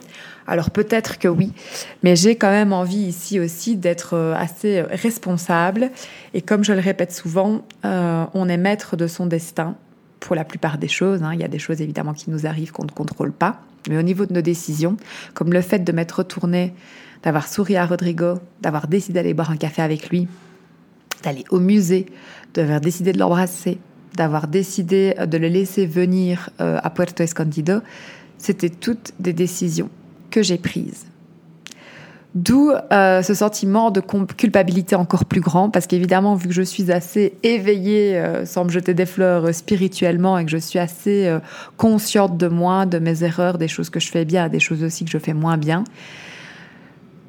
alors 0.47 0.71
peut-être 0.71 1.19
que 1.19 1.27
oui 1.27 1.53
mais 2.03 2.15
j'ai 2.15 2.35
quand 2.35 2.49
même 2.49 2.73
envie 2.73 2.97
ici 2.97 3.39
aussi 3.39 3.75
d'être 3.75 4.15
euh, 4.15 4.33
assez 4.35 4.81
responsable 4.81 5.91
et 6.33 6.41
comme 6.41 6.63
je 6.63 6.73
le 6.73 6.79
répète 6.79 7.11
souvent 7.11 7.61
on 7.83 8.49
est 8.49 8.57
maître 8.57 8.97
de 8.97 9.07
son 9.07 9.25
destin 9.25 9.75
pour 10.19 10.35
la 10.35 10.43
plupart 10.43 10.77
des 10.77 10.87
choses. 10.87 11.23
Hein. 11.23 11.31
Il 11.33 11.39
y 11.39 11.43
a 11.43 11.47
des 11.47 11.59
choses 11.59 11.81
évidemment 11.81 12.13
qui 12.13 12.29
nous 12.29 12.45
arrivent 12.45 12.71
qu'on 12.71 12.85
ne 12.85 12.91
contrôle 12.91 13.31
pas. 13.31 13.61
Mais 13.89 13.97
au 13.97 14.01
niveau 14.01 14.25
de 14.25 14.33
nos 14.33 14.41
décisions, 14.41 14.97
comme 15.33 15.53
le 15.53 15.61
fait 15.61 15.79
de 15.79 15.91
m'être 15.91 16.19
retourné, 16.19 16.73
d'avoir 17.23 17.47
souri 17.47 17.77
à 17.77 17.85
Rodrigo, 17.85 18.35
d'avoir 18.61 18.87
décidé 18.87 19.13
d'aller 19.13 19.33
boire 19.33 19.51
un 19.51 19.57
café 19.57 19.81
avec 19.81 20.09
lui, 20.09 20.27
d'aller 21.23 21.45
au 21.49 21.59
musée, 21.59 22.07
d'avoir 22.53 22.81
décidé 22.81 23.13
de 23.13 23.19
l'embrasser, 23.19 23.79
d'avoir 24.15 24.47
décidé 24.47 25.15
de 25.25 25.37
le 25.37 25.47
laisser 25.47 25.85
venir 25.85 26.49
euh, 26.59 26.79
à 26.83 26.89
Puerto 26.89 27.23
Escondido, 27.23 27.79
c'était 28.37 28.69
toutes 28.69 29.13
des 29.19 29.33
décisions 29.33 29.89
que 30.29 30.41
j'ai 30.41 30.57
prises. 30.57 31.07
D'où 32.37 32.71
euh, 32.71 33.23
ce 33.23 33.33
sentiment 33.33 33.89
de 33.89 33.99
culpabilité 33.99 34.95
encore 34.95 35.25
plus 35.25 35.41
grand, 35.41 35.71
parce 35.71 35.87
qu'évidemment, 35.87 36.35
vu 36.35 36.49
que 36.49 36.53
je 36.53 36.61
suis 36.61 36.91
assez 36.91 37.33
éveillée, 37.41 38.15
euh, 38.15 38.45
sans 38.45 38.65
me 38.65 38.69
jeter 38.69 38.93
des 38.93 39.07
fleurs 39.07 39.45
euh, 39.45 39.51
spirituellement, 39.53 40.37
et 40.37 40.45
que 40.45 40.51
je 40.51 40.57
suis 40.57 40.77
assez 40.77 41.35
consciente 41.77 42.37
de 42.37 42.47
moi, 42.47 42.85
de 42.85 42.99
mes 42.99 43.23
erreurs, 43.23 43.57
des 43.57 43.67
choses 43.67 43.89
que 43.89 43.99
je 43.99 44.11
fais 44.11 44.23
bien, 44.23 44.49
des 44.49 44.59
choses 44.59 44.83
aussi 44.83 45.03
que 45.03 45.09
je 45.09 45.17
fais 45.17 45.33
moins 45.33 45.57
bien, 45.57 45.83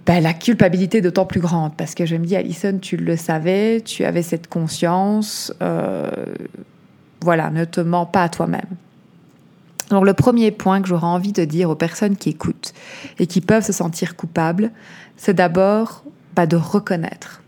ben, 0.05 0.23
la 0.23 0.35
culpabilité 0.35 0.99
est 0.99 1.02
d'autant 1.02 1.26
plus 1.26 1.40
grande, 1.40 1.75
parce 1.75 1.95
que 1.95 2.05
je 2.05 2.17
me 2.17 2.26
dis, 2.26 2.37
Alison, 2.37 2.78
tu 2.78 2.99
le 2.99 3.17
savais, 3.17 3.81
tu 3.81 4.05
avais 4.05 4.23
cette 4.23 4.49
conscience, 4.49 5.55
voilà, 7.23 7.50
ne 7.50 7.64
te 7.64 7.81
mens 7.81 8.05
pas 8.05 8.25
à 8.25 8.28
toi-même. 8.28 8.76
Donc 9.90 10.04
le 10.04 10.14
premier 10.14 10.50
point 10.50 10.83
que 10.83 10.88
j'aurais 10.88 11.07
envie 11.07 11.33
de 11.33 11.45
dire 11.45 11.71
aux 11.71 11.75
personnes 11.75 12.16
qui 12.16 12.30
écoutent 12.30 12.75
et 13.18 13.26
qui 13.26 13.40
peuvent 13.40 13.64
se 13.64 13.73
sentir 13.73 14.16
coupables, 14.16 14.71
c'est 15.16 15.35
d'abord 15.35 16.04
bah, 16.35 16.47
de 16.47 16.57
reconnaître 16.57 17.42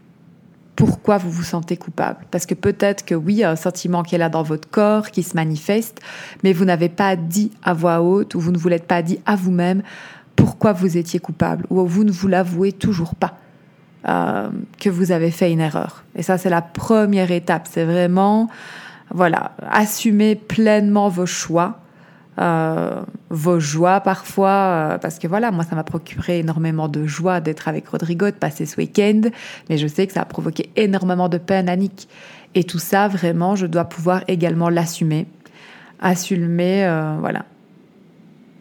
pourquoi 0.76 1.18
vous 1.18 1.30
vous 1.30 1.42
sentez 1.42 1.76
coupable. 1.76 2.25
Parce 2.30 2.47
que 2.47 2.54
peut-être 2.54 3.04
que 3.04 3.14
oui, 3.14 3.35
il 3.35 3.38
y 3.40 3.44
a 3.44 3.50
un 3.50 3.56
sentiment 3.56 4.02
qui 4.02 4.14
est 4.14 4.18
là 4.18 4.30
dans 4.30 4.42
votre 4.42 4.68
corps, 4.70 5.11
qui 5.11 5.23
se 5.23 5.37
manifeste, 5.37 6.00
mais 6.42 6.54
vous 6.54 6.64
n'avez 6.64 6.88
pas 6.88 7.16
dit 7.16 7.50
à 7.62 7.75
voix 7.75 8.00
haute 8.00 8.35
ou 8.35 8.40
vous 8.40 8.50
ne 8.50 8.56
vous 8.56 8.68
l'êtes 8.68 8.87
pas 8.87 9.02
dit 9.02 9.20
à 9.26 9.37
vous-même 9.37 9.82
pourquoi 10.37 10.73
vous 10.73 10.97
étiez 10.97 11.20
coupable 11.20 11.66
ou 11.68 11.85
vous 11.85 12.04
ne 12.04 12.11
vous 12.11 12.28
l'avouez 12.28 12.73
toujours 12.73 13.14
pas. 13.14 13.37
Euh, 14.09 14.49
que 14.78 14.88
vous 14.88 15.12
avez 15.12 15.30
fait 15.30 15.52
une 15.52 15.61
erreur. 15.61 16.04
Et 16.16 16.23
ça, 16.23 16.38
c'est 16.38 16.49
la 16.49 16.62
première 16.62 17.30
étape. 17.30 17.68
C'est 17.70 17.85
vraiment, 17.85 18.49
voilà, 19.11 19.52
assumer 19.70 20.37
pleinement 20.37 21.11
vos 21.11 21.26
choix, 21.26 21.80
euh, 22.38 23.02
vos 23.28 23.60
joies 23.60 24.00
parfois, 24.00 24.49
euh, 24.94 24.99
parce 24.99 25.18
que 25.18 25.26
voilà, 25.26 25.50
moi 25.50 25.64
ça 25.64 25.76
m'a 25.76 25.84
procuré 25.84 26.38
énormément 26.38 26.88
de 26.88 27.06
joie 27.06 27.40
d'être 27.40 27.68
avec 27.68 27.88
Rodrigo, 27.88 28.26
de 28.26 28.30
passer 28.30 28.66
ce 28.66 28.76
week-end, 28.76 29.22
mais 29.68 29.78
je 29.78 29.87
sais 29.87 30.06
que 30.06 30.12
ça 30.12 30.22
a 30.22 30.25
provoqué 30.25 30.70
énormément 30.76 31.28
de 31.28 31.38
peine 31.38 31.68
à 31.68 31.76
Nick. 31.76 32.08
Et 32.54 32.64
tout 32.64 32.78
ça, 32.78 33.08
vraiment, 33.08 33.56
je 33.56 33.66
dois 33.66 33.84
pouvoir 33.84 34.22
également 34.26 34.68
l'assumer, 34.68 35.26
assumer, 36.00 36.84
euh, 36.84 37.16
voilà, 37.20 37.44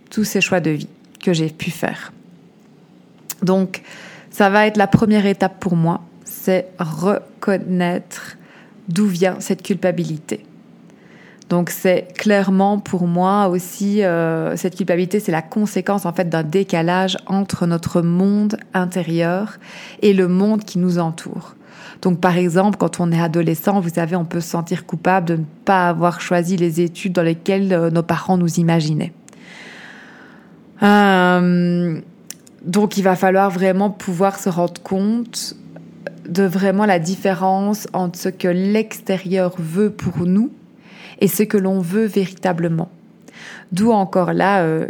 tous 0.10 0.24
ces 0.24 0.42
choix 0.42 0.60
de 0.60 0.72
vie 0.72 0.90
que 1.24 1.34
j'ai 1.34 1.50
pu 1.50 1.72
faire. 1.72 2.12
Donc, 3.42 3.82
ça 4.30 4.50
va 4.50 4.68
être 4.68 4.78
la 4.78 4.88
première 4.88 5.26
étape 5.26 5.60
pour 5.60 5.76
moi, 5.76 6.02
c'est 6.24 6.68
reconnaître 6.80 8.38
d'où 8.90 9.08
vient 9.08 9.40
cette 9.40 9.64
culpabilité. 9.64 10.44
Donc 11.50 11.72
c'est 11.72 12.14
clairement 12.16 12.78
pour 12.78 13.08
moi 13.08 13.48
aussi 13.48 14.04
euh, 14.04 14.56
cette 14.56 14.76
culpabilité, 14.76 15.20
c'est 15.20 15.32
la 15.32 15.42
conséquence 15.42 16.06
en 16.06 16.14
fait 16.14 16.30
d'un 16.30 16.44
décalage 16.44 17.18
entre 17.26 17.66
notre 17.66 18.04
monde 18.04 18.58
intérieur 18.76 19.58
et 20.04 20.14
le 20.14 20.28
monde 20.28 20.64
qui 20.64 20.78
nous 20.78 21.00
entoure. 21.00 21.56
Donc 22.04 22.22
par 22.22 22.38
exemple, 22.38 22.78
quand 22.78 23.00
on 23.00 23.12
est 23.12 23.20
adolescent, 23.20 23.80
vous 23.80 23.90
savez, 23.90 24.16
on 24.16 24.26
peut 24.26 24.42
se 24.42 24.50
sentir 24.50 24.86
coupable 24.86 25.28
de 25.28 25.36
ne 25.38 25.44
pas 25.66 25.90
avoir 25.90 26.22
choisi 26.22 26.56
les 26.56 26.82
études 26.82 27.14
dans 27.14 27.24
lesquelles 27.24 27.74
euh, 27.74 27.90
nos 27.90 28.04
parents 28.04 28.38
nous 28.38 28.60
imaginaient. 28.60 29.12
Euh, 30.84 32.00
donc 32.64 32.98
il 32.98 33.04
va 33.04 33.16
falloir 33.16 33.50
vraiment 33.50 33.90
pouvoir 33.90 34.38
se 34.38 34.50
rendre 34.50 34.82
compte 34.84 35.56
de 36.30 36.44
vraiment 36.44 36.86
la 36.86 37.00
différence 37.00 37.88
entre 37.92 38.20
ce 38.20 38.30
que 38.30 38.48
l'extérieur 38.48 39.56
veut 39.58 39.90
pour 39.90 40.28
nous 40.28 40.52
et 41.20 41.28
ce 41.28 41.44
que 41.44 41.58
l'on 41.58 41.80
veut 41.80 42.06
véritablement. 42.06 42.90
D'où 43.72 43.92
encore 43.92 44.34
là 44.34 44.64
euh, 44.64 44.88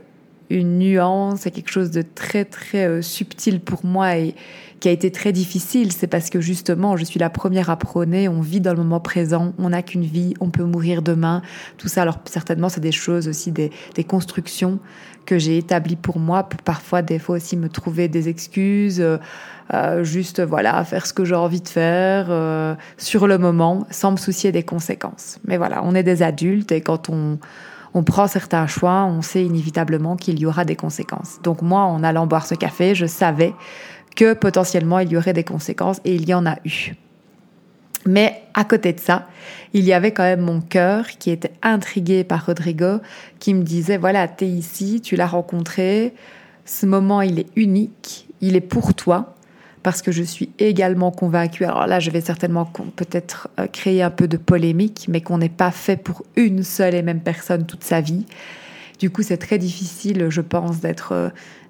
une 0.49 0.79
nuance 0.79 1.45
et 1.45 1.51
quelque 1.51 1.71
chose 1.71 1.91
de 1.91 2.01
très 2.01 2.45
très 2.45 2.85
euh, 2.87 3.01
subtil 3.01 3.59
pour 3.59 3.85
moi 3.85 4.17
et 4.17 4.35
qui 4.79 4.87
a 4.87 4.91
été 4.91 5.11
très 5.11 5.31
difficile, 5.31 5.91
c'est 5.91 6.07
parce 6.07 6.29
que 6.29 6.41
justement, 6.41 6.97
je 6.97 7.03
suis 7.03 7.19
la 7.19 7.29
première 7.29 7.69
à 7.69 7.75
prôner, 7.75 8.27
on 8.27 8.41
vit 8.41 8.61
dans 8.61 8.71
le 8.71 8.77
moment 8.77 8.99
présent, 8.99 9.53
on 9.57 9.69
n'a 9.69 9.83
qu'une 9.83 10.03
vie, 10.03 10.33
on 10.39 10.49
peut 10.49 10.63
mourir 10.63 11.01
demain, 11.01 11.41
tout 11.77 11.87
ça. 11.87 12.03
Alors 12.03 12.19
certainement, 12.25 12.69
c'est 12.69 12.81
des 12.81 12.91
choses 12.91 13.27
aussi, 13.27 13.51
des, 13.51 13.71
des 13.95 14.03
constructions 14.03 14.79
que 15.25 15.37
j'ai 15.37 15.57
établies 15.57 15.95
pour 15.95 16.17
moi, 16.17 16.43
pour 16.43 16.61
parfois 16.61 17.01
des 17.01 17.19
fois 17.19 17.35
aussi 17.35 17.55
me 17.57 17.69
trouver 17.69 18.07
des 18.07 18.29
excuses, 18.29 18.99
euh, 18.99 19.17
euh 19.73 20.03
juste 20.03 20.41
voilà, 20.41 20.83
faire 20.85 21.05
ce 21.05 21.13
que 21.13 21.25
j'ai 21.25 21.35
envie 21.35 21.61
de 21.61 21.67
faire 21.67 22.27
euh, 22.29 22.73
sur 22.97 23.27
le 23.27 23.37
moment, 23.37 23.85
sans 23.91 24.11
me 24.11 24.17
soucier 24.17 24.51
des 24.51 24.63
conséquences. 24.63 25.39
Mais 25.45 25.57
voilà, 25.57 25.83
on 25.83 25.93
est 25.93 26.03
des 26.03 26.23
adultes 26.23 26.71
et 26.71 26.81
quand 26.81 27.09
on 27.09 27.37
on 27.93 28.03
prend 28.03 28.27
certains 28.27 28.67
choix, 28.67 29.05
on 29.05 29.21
sait 29.21 29.43
inévitablement 29.43 30.15
qu'il 30.15 30.39
y 30.39 30.45
aura 30.45 30.65
des 30.65 30.75
conséquences. 30.75 31.39
Donc 31.43 31.61
moi, 31.61 31.81
en 31.81 32.03
allant 32.03 32.27
boire 32.27 32.45
ce 32.45 32.55
café, 32.55 32.95
je 32.95 33.05
savais 33.05 33.53
que 34.15 34.33
potentiellement 34.33 34.99
il 34.99 35.11
y 35.11 35.17
aurait 35.17 35.33
des 35.33 35.43
conséquences 35.43 35.99
et 36.05 36.15
il 36.15 36.27
y 36.27 36.33
en 36.33 36.45
a 36.45 36.55
eu. 36.65 36.93
Mais 38.05 38.43
à 38.53 38.63
côté 38.63 38.93
de 38.93 38.99
ça, 38.99 39.27
il 39.73 39.83
y 39.83 39.93
avait 39.93 40.11
quand 40.11 40.23
même 40.23 40.41
mon 40.41 40.61
cœur 40.61 41.07
qui 41.07 41.31
était 41.31 41.51
intrigué 41.61 42.23
par 42.23 42.45
Rodrigo, 42.45 42.99
qui 43.39 43.53
me 43.53 43.63
disait, 43.63 43.97
voilà, 43.97 44.27
tu 44.27 44.45
es 44.45 44.47
ici, 44.47 45.01
tu 45.01 45.15
l'as 45.15 45.27
rencontré, 45.27 46.13
ce 46.65 46.85
moment 46.85 47.21
il 47.21 47.39
est 47.39 47.49
unique, 47.55 48.27
il 48.41 48.55
est 48.55 48.61
pour 48.61 48.93
toi, 48.93 49.35
parce 49.89 50.03
que 50.03 50.11
je 50.11 50.21
suis 50.21 50.51
également 50.59 51.09
convaincue, 51.09 51.65
alors 51.65 51.87
là 51.87 51.99
je 51.99 52.11
vais 52.11 52.21
certainement 52.21 52.71
peut-être 52.95 53.49
euh, 53.59 53.65
créer 53.65 54.03
un 54.03 54.11
peu 54.11 54.27
de 54.27 54.37
polémique, 54.37 55.07
mais 55.09 55.19
qu'on 55.19 55.39
n'est 55.39 55.49
pas 55.49 55.71
fait 55.71 55.97
pour 55.97 56.23
une 56.35 56.61
seule 56.61 56.93
et 56.93 57.01
même 57.01 57.21
personne 57.21 57.65
toute 57.65 57.83
sa 57.83 57.99
vie. 57.99 58.27
Du 58.99 59.09
coup 59.09 59.23
c'est 59.23 59.37
très 59.37 59.57
difficile, 59.57 60.27
je 60.29 60.41
pense, 60.41 60.79
d'être 60.79 61.13
euh, 61.13 61.29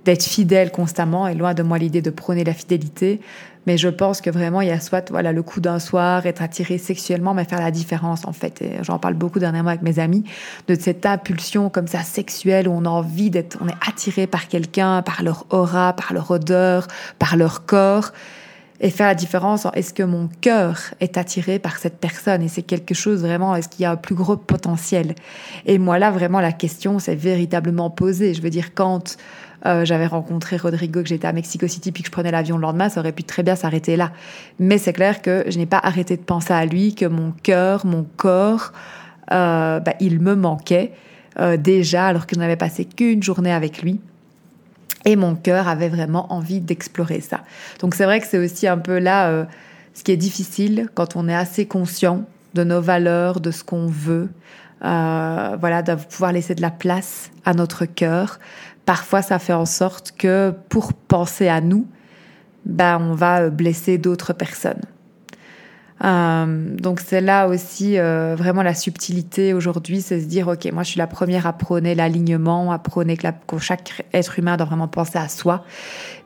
d'être 0.09 0.25
fidèle 0.25 0.71
constamment 0.71 1.27
et 1.27 1.35
loin 1.35 1.53
de 1.53 1.61
moi 1.61 1.77
l'idée 1.77 2.01
de 2.01 2.09
prôner 2.09 2.43
la 2.43 2.55
fidélité. 2.55 3.21
Mais 3.67 3.77
je 3.77 3.89
pense 3.89 4.21
que 4.21 4.31
vraiment, 4.31 4.61
il 4.61 4.69
y 4.69 4.71
a 4.71 4.79
soit 4.79 5.07
voilà, 5.11 5.31
le 5.31 5.43
coup 5.43 5.61
d'un 5.61 5.77
soir, 5.77 6.25
être 6.25 6.41
attiré 6.41 6.79
sexuellement, 6.79 7.35
mais 7.35 7.45
faire 7.45 7.59
la 7.59 7.69
différence 7.69 8.25
en 8.25 8.33
fait. 8.33 8.59
Et 8.63 8.71
j'en 8.81 8.97
parle 8.97 9.13
beaucoup 9.13 9.37
dernièrement 9.37 9.69
avec 9.69 9.83
mes 9.83 9.99
amis, 9.99 10.23
de 10.67 10.73
cette 10.73 11.05
impulsion 11.05 11.69
comme 11.69 11.85
ça 11.85 12.01
sexuelle 12.01 12.67
où 12.67 12.71
on 12.71 12.85
a 12.85 12.89
envie 12.89 13.29
d'être, 13.29 13.59
on 13.61 13.67
est 13.67 13.77
attiré 13.87 14.25
par 14.25 14.47
quelqu'un, 14.47 15.03
par 15.03 15.21
leur 15.21 15.45
aura, 15.51 15.93
par 15.93 16.11
leur 16.13 16.31
odeur, 16.31 16.87
par 17.19 17.37
leur 17.37 17.67
corps 17.67 18.11
et 18.81 18.89
faire 18.89 19.07
la 19.07 19.15
différence 19.15 19.65
en 19.65 19.71
est-ce 19.73 19.93
que 19.93 20.03
mon 20.03 20.29
cœur 20.41 20.79
est 21.01 21.17
attiré 21.17 21.59
par 21.59 21.77
cette 21.77 21.99
personne? 21.99 22.41
Et 22.41 22.47
c'est 22.47 22.63
quelque 22.63 22.95
chose 22.95 23.21
vraiment, 23.21 23.55
est-ce 23.55 23.67
qu'il 23.69 23.83
y 23.83 23.85
a 23.85 23.91
un 23.91 23.97
plus 23.97 24.15
gros 24.15 24.37
potentiel? 24.37 25.13
Et 25.67 25.77
moi 25.77 25.99
là, 25.99 26.09
vraiment, 26.09 26.39
la 26.39 26.53
question 26.53 26.97
s'est 26.97 27.15
véritablement 27.15 27.89
posée. 27.89 28.33
Je 28.33 28.41
veux 28.41 28.49
dire, 28.49 28.73
quand 28.73 29.17
euh, 29.65 29.83
j'avais 29.83 30.05
rencontré 30.07 30.55
Rodrigo, 30.57 31.01
que 31.01 31.09
j'étais 31.09 31.27
à 31.27 31.33
Mexico 31.33 31.67
City, 31.67 31.91
puis 31.91 32.03
que 32.03 32.07
je 32.07 32.11
prenais 32.11 32.31
l'avion 32.31 32.55
le 32.55 32.61
lendemain, 32.61 32.89
ça 32.89 33.01
aurait 33.01 33.11
pu 33.11 33.23
très 33.23 33.43
bien 33.43 33.55
s'arrêter 33.55 33.97
là. 33.97 34.11
Mais 34.57 34.77
c'est 34.77 34.93
clair 34.93 35.21
que 35.21 35.43
je 35.47 35.57
n'ai 35.57 35.65
pas 35.65 35.79
arrêté 35.81 36.15
de 36.15 36.21
penser 36.21 36.53
à 36.53 36.65
lui, 36.65 36.95
que 36.95 37.05
mon 37.05 37.31
cœur, 37.43 37.85
mon 37.85 38.05
corps, 38.15 38.71
euh, 39.31 39.79
bah, 39.79 39.93
il 39.99 40.19
me 40.21 40.35
manquait 40.35 40.93
euh, 41.39 41.57
déjà, 41.57 42.07
alors 42.07 42.25
que 42.25 42.35
je 42.35 42.39
n'avais 42.39 42.55
passé 42.55 42.85
qu'une 42.85 43.21
journée 43.21 43.51
avec 43.51 43.81
lui. 43.81 43.99
Et 45.05 45.15
mon 45.15 45.35
cœur 45.35 45.67
avait 45.67 45.89
vraiment 45.89 46.31
envie 46.33 46.61
d'explorer 46.61 47.21
ça. 47.21 47.41
Donc 47.79 47.95
c'est 47.95 48.05
vrai 48.05 48.19
que 48.19 48.27
c'est 48.27 48.37
aussi 48.37 48.67
un 48.67 48.77
peu 48.77 48.99
là 48.99 49.47
ce 49.93 50.03
qui 50.03 50.11
est 50.11 50.17
difficile 50.17 50.89
quand 50.93 51.15
on 51.15 51.29
est 51.29 51.35
assez 51.35 51.65
conscient 51.65 52.25
de 52.53 52.65
nos 52.65 52.81
valeurs, 52.81 53.39
de 53.39 53.49
ce 53.49 53.63
qu'on 53.63 53.87
veut, 53.87 54.27
voilà, 54.81 55.81
de 55.83 55.95
pouvoir 55.95 56.33
laisser 56.33 56.53
de 56.53 56.61
la 56.61 56.69
place 56.69 57.31
à 57.45 57.53
notre 57.53 57.85
cœur. 57.85 58.39
Parfois, 58.89 59.21
ça 59.21 59.37
fait 59.37 59.53
en 59.53 59.67
sorte 59.67 60.13
que 60.17 60.51
pour 60.67 60.93
penser 60.93 61.47
à 61.47 61.61
nous, 61.61 61.85
ben, 62.65 62.97
on 62.99 63.13
va 63.13 63.51
blesser 63.51 63.99
d'autres 63.99 64.33
personnes. 64.33 64.81
Euh, 66.03 66.75
donc 66.77 67.01
c'est 67.01 67.19
là 67.19 67.47
aussi 67.47 67.99
euh, 67.99 68.35
vraiment 68.37 68.63
la 68.63 68.73
subtilité 68.73 69.53
aujourd'hui, 69.53 70.01
c'est 70.01 70.21
se 70.21 70.25
dire 70.25 70.47
ok, 70.47 70.71
moi 70.71 70.83
je 70.83 70.91
suis 70.91 70.97
la 70.97 71.07
première 71.07 71.45
à 71.45 71.53
prôner 71.53 71.93
l'alignement, 71.93 72.71
à 72.71 72.79
prôner 72.79 73.17
que, 73.17 73.27
chaque 73.59 74.05
être 74.13 74.39
humain 74.39 74.55
doit 74.55 74.65
vraiment 74.65 74.87
penser 74.87 75.17
à 75.17 75.27
soi, 75.27 75.65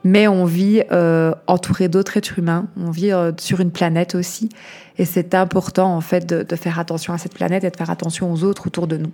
mais 0.04 0.28
on 0.28 0.44
vit 0.44 0.82
euh, 0.92 1.34
entouré 1.48 1.88
d'autres 1.88 2.16
êtres 2.16 2.38
humains, 2.38 2.66
on 2.76 2.90
vit 2.90 3.10
sur 3.38 3.60
une 3.60 3.72
planète 3.72 4.14
aussi, 4.14 4.48
et 4.96 5.04
c'est 5.04 5.34
important 5.34 5.96
en 5.96 6.00
fait 6.00 6.24
de, 6.24 6.44
de, 6.44 6.56
faire 6.56 6.78
attention 6.78 7.12
à 7.12 7.18
cette 7.18 7.34
planète 7.34 7.64
et 7.64 7.70
de 7.70 7.76
faire 7.76 7.90
attention 7.90 8.32
aux 8.32 8.44
autres 8.44 8.68
autour 8.68 8.86
de 8.86 8.96
nous. 8.96 9.10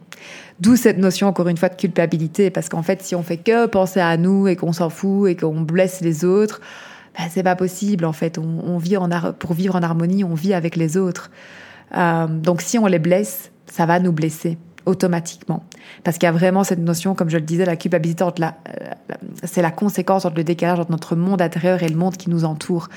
D'où 0.61 0.77
cette 0.77 0.99
notion 0.99 1.27
encore 1.27 1.49
une 1.49 1.57
fois 1.57 1.71
de 1.71 1.77
culpabilité, 1.77 2.51
parce 2.51 2.69
qu'en 2.69 2.83
fait 2.83 3.03
si 3.03 3.15
on 3.15 3.23
fait 3.23 3.39
que 3.39 3.65
penser 3.65 4.01
à 4.01 4.19
nous 4.19 4.47
et 4.47 4.57
qu'on 4.57 4.75
s'en 4.75 4.91
fout 4.91 5.31
et 5.31 5.37
qu'on 5.37 5.63
blesse 5.63 6.03
les 6.03 6.27
autres 6.27 6.61
ben, 7.19 7.25
c'est 7.31 7.43
pas 7.43 7.57
possible 7.57 8.05
en 8.05 8.13
fait. 8.13 8.39
On, 8.39 8.79
vit 8.79 8.97
en 8.97 9.09
pour 9.33 9.55
vivre 9.55 9.77
en 9.77 9.83
harmonie, 9.83 10.25
on 10.25 10.35
vit 10.35 10.55
avec 10.55 10.77
les 10.77 10.97
autres. 10.97 11.31
Euh, 11.97 12.27
donc 12.27 12.63
si 12.63 12.79
on 12.79 12.87
les 12.87 12.99
blesse, 12.99 13.51
ça 13.67 13.87
va 13.87 13.99
nous 13.99 14.13
blesser 14.13 14.59
automatiquement. 14.87 15.65
Parce 16.05 16.19
qu'il 16.19 16.27
y 16.27 16.31
a 16.31 16.33
vraiment 16.33 16.65
cette 16.65 16.79
notion, 16.79 17.15
comme 17.15 17.29
je 17.31 17.37
le 17.37 17.45
disais, 17.45 17.65
la 17.65 17.77
culpabilité, 17.77 18.25
euh, 18.25 18.51
c'est 19.45 19.63
la 19.63 19.71
conséquence 19.71 20.25
entre 20.25 20.37
le 20.37 20.45
décalage 20.45 20.81
entre 20.81 20.91
notre 20.91 21.17
monde 21.17 21.43
intérieur 21.43 21.83
et 21.83 21.89
le 21.89 21.97
monde 21.97 22.17
qui 22.17 22.31
nous 22.31 22.45
entoure. 22.45 22.89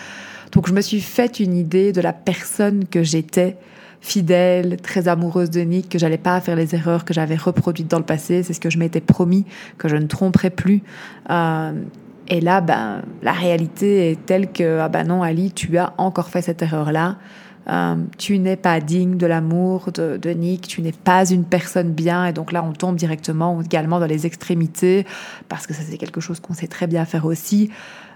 Donc 0.51 0.67
je 0.67 0.73
me 0.73 0.81
suis 0.81 1.01
fait 1.01 1.39
une 1.39 1.55
idée 1.55 1.91
de 1.91 2.01
la 2.01 2.13
personne 2.13 2.85
que 2.85 3.03
j'étais, 3.03 3.57
fidèle, 4.01 4.77
très 4.81 5.07
amoureuse 5.07 5.49
de 5.49 5.61
Nick, 5.61 5.89
que 5.89 5.97
j'allais 5.97 6.17
pas 6.17 6.39
faire 6.41 6.55
les 6.55 6.75
erreurs 6.75 7.05
que 7.05 7.13
j'avais 7.13 7.35
reproduites 7.35 7.89
dans 7.89 7.99
le 7.99 8.05
passé. 8.05 8.43
C'est 8.43 8.53
ce 8.53 8.59
que 8.59 8.69
je 8.69 8.77
m'étais 8.77 9.01
promis, 9.01 9.45
que 9.77 9.87
je 9.87 9.95
ne 9.95 10.05
tromperais 10.05 10.51
plus. 10.51 10.83
Euh, 11.29 11.73
et 12.27 12.41
là, 12.41 12.61
ben, 12.61 13.01
la 13.21 13.33
réalité 13.33 14.11
est 14.11 14.25
telle 14.25 14.51
que, 14.51 14.79
ah 14.79 14.89
ben 14.89 15.07
non, 15.07 15.23
Ali, 15.23 15.51
tu 15.51 15.77
as 15.77 15.93
encore 15.97 16.29
fait 16.29 16.41
cette 16.41 16.61
erreur-là. 16.61 17.17
Euh, 17.69 17.95
tu 18.17 18.39
n'es 18.39 18.57
pas 18.57 18.81
digne 18.81 19.17
de 19.17 19.25
l'amour 19.25 19.91
de, 19.93 20.29
Nick, 20.31 20.67
tu 20.67 20.81
n'es 20.81 20.91
pas 20.91 21.29
une 21.29 21.45
personne 21.45 21.91
bien. 21.91 22.25
Et 22.25 22.33
donc 22.33 22.51
là, 22.51 22.63
on 22.63 22.73
tombe 22.73 22.95
directement 22.95 23.61
également 23.61 23.99
dans 23.99 24.05
les 24.05 24.25
extrémités, 24.25 25.05
parce 25.49 25.67
que 25.67 25.73
ça, 25.73 25.81
c'est 25.87 25.97
quelque 25.97 26.21
chose 26.21 26.39
qu'on 26.39 26.53
sait 26.53 26.67
très 26.67 26.87
bien 26.87 27.05
faire 27.05 27.25
aussi. 27.25 27.69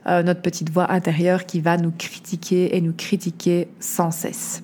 Euh, 0.07 0.23
notre 0.23 0.41
petite 0.41 0.69
voix 0.69 0.91
intérieure 0.91 1.45
qui 1.45 1.59
va 1.59 1.77
nous 1.77 1.91
critiquer 1.97 2.75
et 2.75 2.81
nous 2.81 2.93
critiquer 2.93 3.67
sans 3.79 4.11
cesse. 4.11 4.63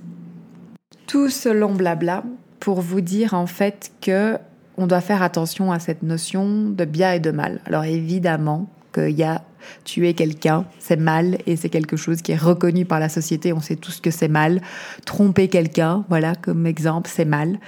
Tout 1.06 1.30
ce 1.30 1.50
long 1.50 1.74
blabla 1.74 2.24
pour 2.60 2.80
vous 2.80 3.02
dire 3.02 3.34
en 3.34 3.46
fait 3.46 3.92
que 4.00 4.38
on 4.78 4.88
doit 4.88 5.02
faire 5.02 5.22
attention 5.22 5.72
à 5.72 5.80
cette 5.80 6.02
notion 6.02 6.70
de 6.70 6.86
bien 6.86 7.12
et 7.12 7.20
de 7.20 7.32
mal. 7.32 7.60
Alors 7.66 7.84
évidemment, 7.84 8.70
qu'il 8.94 9.18
y 9.18 9.24
a 9.24 9.42
tuer 9.84 10.14
quelqu'un, 10.14 10.66
c'est 10.80 11.00
mal 11.00 11.38
et 11.46 11.56
c'est 11.56 11.70
quelque 11.70 11.96
chose 11.96 12.22
qui 12.22 12.32
est 12.32 12.38
reconnu 12.38 12.86
par 12.86 13.00
la 13.00 13.10
société. 13.10 13.54
On 13.54 13.62
sait 13.62 13.76
tous 13.76 14.00
que 14.00 14.12
c'est 14.12 14.28
mal. 14.28 14.62
Tromper 15.06 15.48
quelqu'un, 15.48 16.06
voilà, 16.10 16.36
comme 16.36 16.66
exemple, 16.66 17.10
c'est 17.14 17.26
mal. 17.26 17.60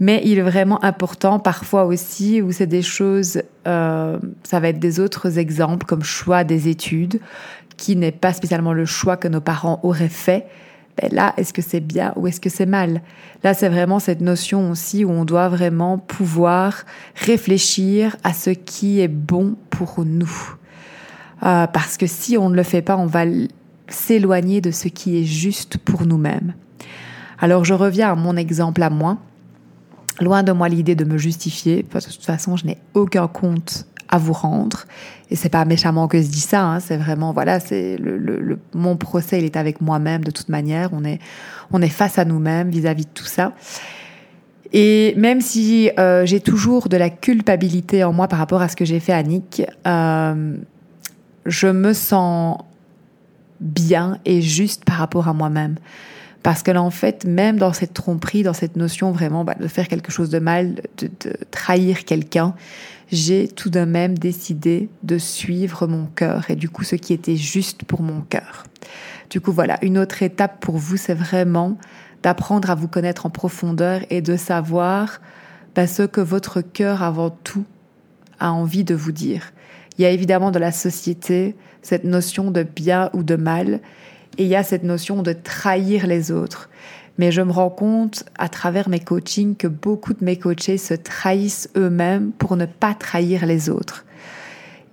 Mais 0.00 0.20
il 0.24 0.38
est 0.38 0.42
vraiment 0.42 0.82
important 0.84 1.38
parfois 1.38 1.84
aussi 1.84 2.42
où 2.42 2.52
c'est 2.52 2.66
des 2.66 2.82
choses, 2.82 3.42
euh, 3.66 4.18
ça 4.42 4.60
va 4.60 4.68
être 4.68 4.78
des 4.78 5.00
autres 5.00 5.38
exemples 5.38 5.86
comme 5.86 6.02
choix 6.02 6.44
des 6.44 6.68
études, 6.68 7.20
qui 7.76 7.96
n'est 7.96 8.12
pas 8.12 8.32
spécialement 8.32 8.72
le 8.72 8.86
choix 8.86 9.16
que 9.16 9.28
nos 9.28 9.40
parents 9.40 9.80
auraient 9.82 10.08
fait. 10.08 10.46
Ben 11.00 11.10
là, 11.12 11.34
est-ce 11.36 11.52
que 11.52 11.60
c'est 11.60 11.80
bien 11.80 12.14
ou 12.16 12.26
est-ce 12.26 12.40
que 12.40 12.48
c'est 12.48 12.66
mal? 12.66 13.02
Là, 13.44 13.52
c'est 13.52 13.68
vraiment 13.68 13.98
cette 13.98 14.22
notion 14.22 14.70
aussi 14.70 15.04
où 15.04 15.10
on 15.10 15.26
doit 15.26 15.50
vraiment 15.50 15.98
pouvoir 15.98 16.84
réfléchir 17.16 18.16
à 18.24 18.32
ce 18.32 18.48
qui 18.48 19.00
est 19.00 19.08
bon 19.08 19.56
pour 19.68 20.04
nous. 20.06 20.56
Euh, 21.42 21.66
parce 21.66 21.96
que 21.96 22.06
si 22.06 22.38
on 22.38 22.48
ne 22.50 22.56
le 22.56 22.62
fait 22.62 22.82
pas, 22.82 22.96
on 22.96 23.06
va 23.06 23.24
s'éloigner 23.88 24.60
de 24.60 24.70
ce 24.70 24.88
qui 24.88 25.18
est 25.18 25.24
juste 25.24 25.78
pour 25.78 26.06
nous-mêmes. 26.06 26.54
Alors 27.38 27.64
je 27.64 27.74
reviens 27.74 28.12
à 28.12 28.14
mon 28.14 28.36
exemple 28.36 28.82
à 28.82 28.90
moi. 28.90 29.18
Loin 30.20 30.42
de 30.42 30.52
moi 30.52 30.68
l'idée 30.68 30.94
de 30.94 31.04
me 31.04 31.18
justifier, 31.18 31.82
parce 31.82 32.06
que 32.06 32.10
de 32.10 32.16
toute 32.16 32.24
façon, 32.24 32.56
je 32.56 32.66
n'ai 32.66 32.78
aucun 32.94 33.28
compte 33.28 33.86
à 34.08 34.18
vous 34.18 34.32
rendre. 34.32 34.84
Et 35.30 35.36
c'est 35.36 35.48
pas 35.48 35.64
méchamment 35.64 36.08
que 36.08 36.20
je 36.20 36.26
dis 36.26 36.40
ça, 36.40 36.64
hein, 36.64 36.80
c'est 36.80 36.96
vraiment, 36.96 37.32
voilà, 37.32 37.60
c'est 37.60 37.98
le, 37.98 38.58
mon 38.72 38.96
procès, 38.96 39.38
il 39.38 39.44
est 39.44 39.56
avec 39.56 39.80
moi-même 39.80 40.24
de 40.24 40.30
toute 40.30 40.48
manière. 40.48 40.90
On 40.92 41.04
est, 41.04 41.18
on 41.72 41.82
est 41.82 41.88
face 41.88 42.18
à 42.18 42.24
nous-mêmes 42.24 42.70
vis-à-vis 42.70 43.04
de 43.04 43.10
tout 43.12 43.24
ça. 43.24 43.52
Et 44.72 45.14
même 45.16 45.40
si 45.40 45.90
euh, 45.98 46.26
j'ai 46.26 46.40
toujours 46.40 46.88
de 46.88 46.96
la 46.96 47.10
culpabilité 47.10 48.04
en 48.04 48.12
moi 48.12 48.28
par 48.28 48.38
rapport 48.38 48.62
à 48.62 48.68
ce 48.68 48.76
que 48.76 48.84
j'ai 48.84 49.00
fait 49.00 49.12
à 49.12 49.22
Nick, 49.22 49.62
euh, 49.86 50.56
je 51.46 51.68
me 51.68 51.92
sens 51.92 52.58
bien 53.60 54.18
et 54.24 54.42
juste 54.42 54.84
par 54.84 54.96
rapport 54.96 55.28
à 55.28 55.32
moi-même. 55.32 55.76
Parce 56.42 56.62
que 56.62 56.70
là, 56.70 56.82
en 56.82 56.90
fait, 56.90 57.24
même 57.24 57.56
dans 57.56 57.72
cette 57.72 57.92
tromperie, 57.92 58.42
dans 58.42 58.52
cette 58.52 58.76
notion 58.76 59.10
vraiment 59.10 59.44
bah, 59.44 59.56
de 59.58 59.66
faire 59.66 59.88
quelque 59.88 60.12
chose 60.12 60.30
de 60.30 60.38
mal, 60.38 60.76
de, 60.98 61.10
trahir 61.50 62.04
quelqu'un, 62.04 62.54
j'ai 63.10 63.48
tout 63.48 63.70
de 63.70 63.80
même 63.80 64.16
décidé 64.16 64.88
de 65.02 65.18
suivre 65.18 65.86
mon 65.86 66.06
cœur 66.06 66.50
et 66.50 66.56
du 66.56 66.68
coup 66.68 66.84
ce 66.84 66.96
qui 66.96 67.12
était 67.12 67.36
juste 67.36 67.84
pour 67.84 68.02
mon 68.02 68.20
cœur. 68.20 68.64
Du 69.30 69.40
coup, 69.40 69.52
voilà, 69.52 69.78
une 69.82 69.98
autre 69.98 70.22
étape 70.22 70.60
pour 70.60 70.76
vous, 70.76 70.96
c'est 70.96 71.14
vraiment 71.14 71.76
d'apprendre 72.22 72.70
à 72.70 72.74
vous 72.74 72.88
connaître 72.88 73.26
en 73.26 73.30
profondeur 73.30 74.02
et 74.10 74.20
de 74.20 74.36
savoir 74.36 75.20
bah, 75.74 75.86
ce 75.86 76.02
que 76.02 76.20
votre 76.20 76.60
cœur 76.60 77.02
avant 77.02 77.30
tout 77.30 77.64
a 78.38 78.52
envie 78.52 78.84
de 78.84 78.94
vous 78.94 79.12
dire. 79.12 79.52
Il 79.98 80.02
y 80.02 80.04
a 80.04 80.10
évidemment 80.10 80.50
dans 80.50 80.60
la 80.60 80.72
société 80.72 81.54
cette 81.82 82.04
notion 82.04 82.50
de 82.50 82.62
bien 82.62 83.10
ou 83.12 83.22
de 83.22 83.36
mal, 83.36 83.80
et 84.38 84.44
il 84.44 84.48
y 84.48 84.56
a 84.56 84.62
cette 84.62 84.82
notion 84.82 85.22
de 85.22 85.32
trahir 85.32 86.06
les 86.06 86.30
autres. 86.30 86.68
Mais 87.18 87.32
je 87.32 87.40
me 87.40 87.52
rends 87.52 87.70
compte 87.70 88.24
à 88.36 88.48
travers 88.48 88.88
mes 88.88 89.00
coachings 89.00 89.56
que 89.56 89.66
beaucoup 89.66 90.12
de 90.12 90.24
mes 90.24 90.36
coachés 90.36 90.76
se 90.76 90.92
trahissent 90.92 91.70
eux-mêmes 91.76 92.32
pour 92.32 92.56
ne 92.56 92.66
pas 92.66 92.94
trahir 92.94 93.46
les 93.46 93.70
autres. 93.70 94.04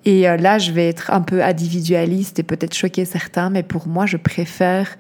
Et 0.06 0.28
euh, 0.28 0.38
là, 0.38 0.58
je 0.58 0.72
vais 0.72 0.88
être 0.88 1.12
un 1.12 1.22
peu 1.22 1.44
individualiste 1.44 2.40
et 2.40 2.44
peut-être 2.44 2.74
choquer 2.74 3.06
certains, 3.06 3.50
mais 3.50 3.64
pour 3.64 3.88
moi, 3.88 4.06
je 4.06 4.18
préfère 4.18 4.98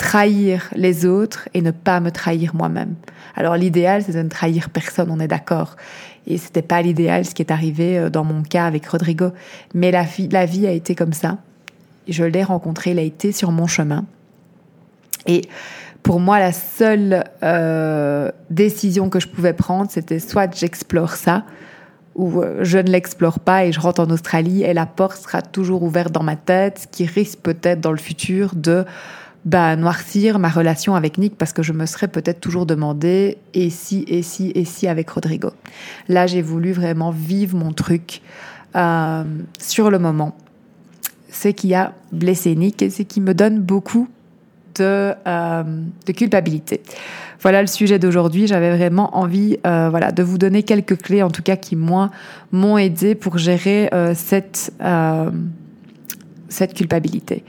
trahir 0.00 0.70
les 0.74 1.04
autres 1.04 1.46
et 1.52 1.60
ne 1.60 1.72
pas 1.72 2.00
me 2.00 2.10
trahir 2.10 2.54
moi-même. 2.54 2.94
Alors 3.36 3.54
l'idéal, 3.56 4.02
c'est 4.02 4.14
de 4.14 4.22
ne 4.22 4.30
trahir 4.30 4.70
personne, 4.70 5.10
on 5.10 5.20
est 5.20 5.28
d'accord. 5.28 5.76
Et 6.26 6.38
c'était 6.38 6.62
pas 6.62 6.80
l'idéal, 6.80 7.26
ce 7.26 7.34
qui 7.34 7.42
est 7.42 7.52
arrivé 7.52 7.98
euh, 7.98 8.08
dans 8.08 8.24
mon 8.24 8.42
cas 8.42 8.64
avec 8.64 8.86
Rodrigo. 8.86 9.32
Mais 9.74 9.90
la 9.90 10.04
vie, 10.04 10.26
la 10.28 10.46
vie 10.46 10.66
a 10.66 10.72
été 10.72 10.94
comme 10.94 11.12
ça. 11.12 11.36
Je 12.08 12.24
l'ai 12.24 12.42
rencontré, 12.42 12.92
il 12.92 12.98
a 12.98 13.02
été 13.02 13.30
sur 13.30 13.52
mon 13.52 13.66
chemin. 13.66 14.06
Et 15.26 15.42
pour 16.02 16.18
moi, 16.18 16.38
la 16.38 16.52
seule 16.52 17.24
euh, 17.42 18.30
décision 18.48 19.10
que 19.10 19.20
je 19.20 19.28
pouvais 19.28 19.52
prendre, 19.52 19.90
c'était 19.90 20.18
soit 20.18 20.56
j'explore 20.56 21.12
ça, 21.12 21.44
ou 22.14 22.40
euh, 22.40 22.60
je 22.62 22.78
ne 22.78 22.90
l'explore 22.90 23.38
pas 23.38 23.66
et 23.66 23.72
je 23.72 23.80
rentre 23.80 24.00
en 24.00 24.08
Australie 24.08 24.62
et 24.62 24.72
la 24.72 24.86
porte 24.86 25.18
sera 25.18 25.42
toujours 25.42 25.82
ouverte 25.82 26.10
dans 26.10 26.22
ma 26.22 26.36
tête, 26.36 26.78
ce 26.78 26.86
qui 26.86 27.04
risque 27.04 27.40
peut-être 27.40 27.82
dans 27.82 27.92
le 27.92 27.98
futur 27.98 28.54
de 28.54 28.86
bah, 29.44 29.76
noircir 29.76 30.38
ma 30.38 30.48
relation 30.48 30.94
avec 30.94 31.18
Nick 31.18 31.36
parce 31.36 31.52
que 31.52 31.62
je 31.62 31.72
me 31.72 31.86
serais 31.86 32.08
peut-être 32.08 32.40
toujours 32.40 32.66
demandé 32.66 33.38
et 33.54 33.70
si, 33.70 34.04
et 34.08 34.22
si, 34.22 34.52
et 34.54 34.64
si 34.64 34.86
avec 34.86 35.08
Rodrigo. 35.10 35.50
Là, 36.08 36.26
j'ai 36.26 36.42
voulu 36.42 36.72
vraiment 36.72 37.10
vivre 37.10 37.56
mon 37.56 37.72
truc 37.72 38.22
euh, 38.76 39.24
sur 39.58 39.90
le 39.90 39.98
moment. 39.98 40.36
Ce 41.30 41.48
qui 41.48 41.74
a 41.74 41.94
blessé 42.12 42.54
Nick 42.54 42.82
et 42.82 42.90
ce 42.90 43.02
qui 43.02 43.20
me 43.20 43.34
donne 43.34 43.60
beaucoup 43.60 44.08
de, 44.76 45.14
euh, 45.26 45.62
de 46.06 46.12
culpabilité. 46.12 46.82
Voilà 47.40 47.62
le 47.62 47.66
sujet 47.66 47.98
d'aujourd'hui. 47.98 48.46
J'avais 48.46 48.76
vraiment 48.76 49.16
envie 49.16 49.58
euh, 49.66 49.88
voilà, 49.88 50.12
de 50.12 50.22
vous 50.22 50.36
donner 50.36 50.62
quelques 50.62 51.00
clés, 51.00 51.22
en 51.22 51.30
tout 51.30 51.42
cas 51.42 51.56
qui, 51.56 51.74
moi, 51.74 52.10
m'ont 52.52 52.76
aidé 52.76 53.14
pour 53.14 53.38
gérer 53.38 53.88
euh, 53.94 54.12
cette, 54.14 54.72
euh, 54.82 55.30
cette 56.48 56.74
culpabilité. 56.74 57.42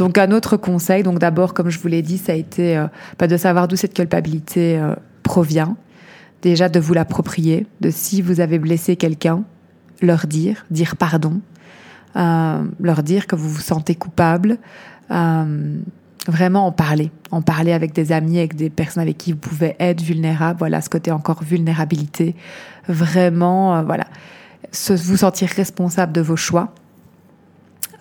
Donc 0.00 0.16
un 0.16 0.30
autre 0.30 0.56
conseil, 0.56 1.02
donc 1.02 1.18
d'abord, 1.18 1.52
comme 1.52 1.68
je 1.68 1.78
vous 1.78 1.88
l'ai 1.88 2.00
dit, 2.00 2.16
ça 2.16 2.32
a 2.32 2.34
été 2.34 2.74
euh, 2.78 2.86
bah, 3.18 3.26
de 3.26 3.36
savoir 3.36 3.68
d'où 3.68 3.76
cette 3.76 3.92
culpabilité 3.92 4.78
euh, 4.78 4.94
provient. 5.22 5.76
Déjà 6.40 6.70
de 6.70 6.80
vous 6.80 6.94
l'approprier, 6.94 7.66
de 7.82 7.90
si 7.90 8.22
vous 8.22 8.40
avez 8.40 8.58
blessé 8.58 8.96
quelqu'un, 8.96 9.44
leur 10.00 10.26
dire, 10.26 10.64
dire 10.70 10.96
pardon, 10.96 11.42
euh, 12.16 12.64
leur 12.80 13.02
dire 13.02 13.26
que 13.26 13.36
vous 13.36 13.50
vous 13.50 13.60
sentez 13.60 13.94
coupable, 13.94 14.56
vraiment 15.10 16.66
en 16.66 16.72
parler, 16.72 17.10
en 17.30 17.42
parler 17.42 17.72
avec 17.74 17.92
des 17.92 18.10
amis, 18.10 18.38
avec 18.38 18.56
des 18.56 18.70
personnes 18.70 19.02
avec 19.02 19.18
qui 19.18 19.32
vous 19.32 19.38
pouvez 19.38 19.76
être 19.80 20.00
vulnérable. 20.00 20.60
Voilà, 20.60 20.80
ce 20.80 20.88
côté 20.88 21.10
encore 21.10 21.44
vulnérabilité, 21.44 22.34
vraiment, 22.88 23.84
voilà, 23.84 24.06
vous 24.88 25.16
sentir 25.18 25.50
responsable 25.50 26.12
de 26.14 26.22
vos 26.22 26.36
choix. 26.36 26.72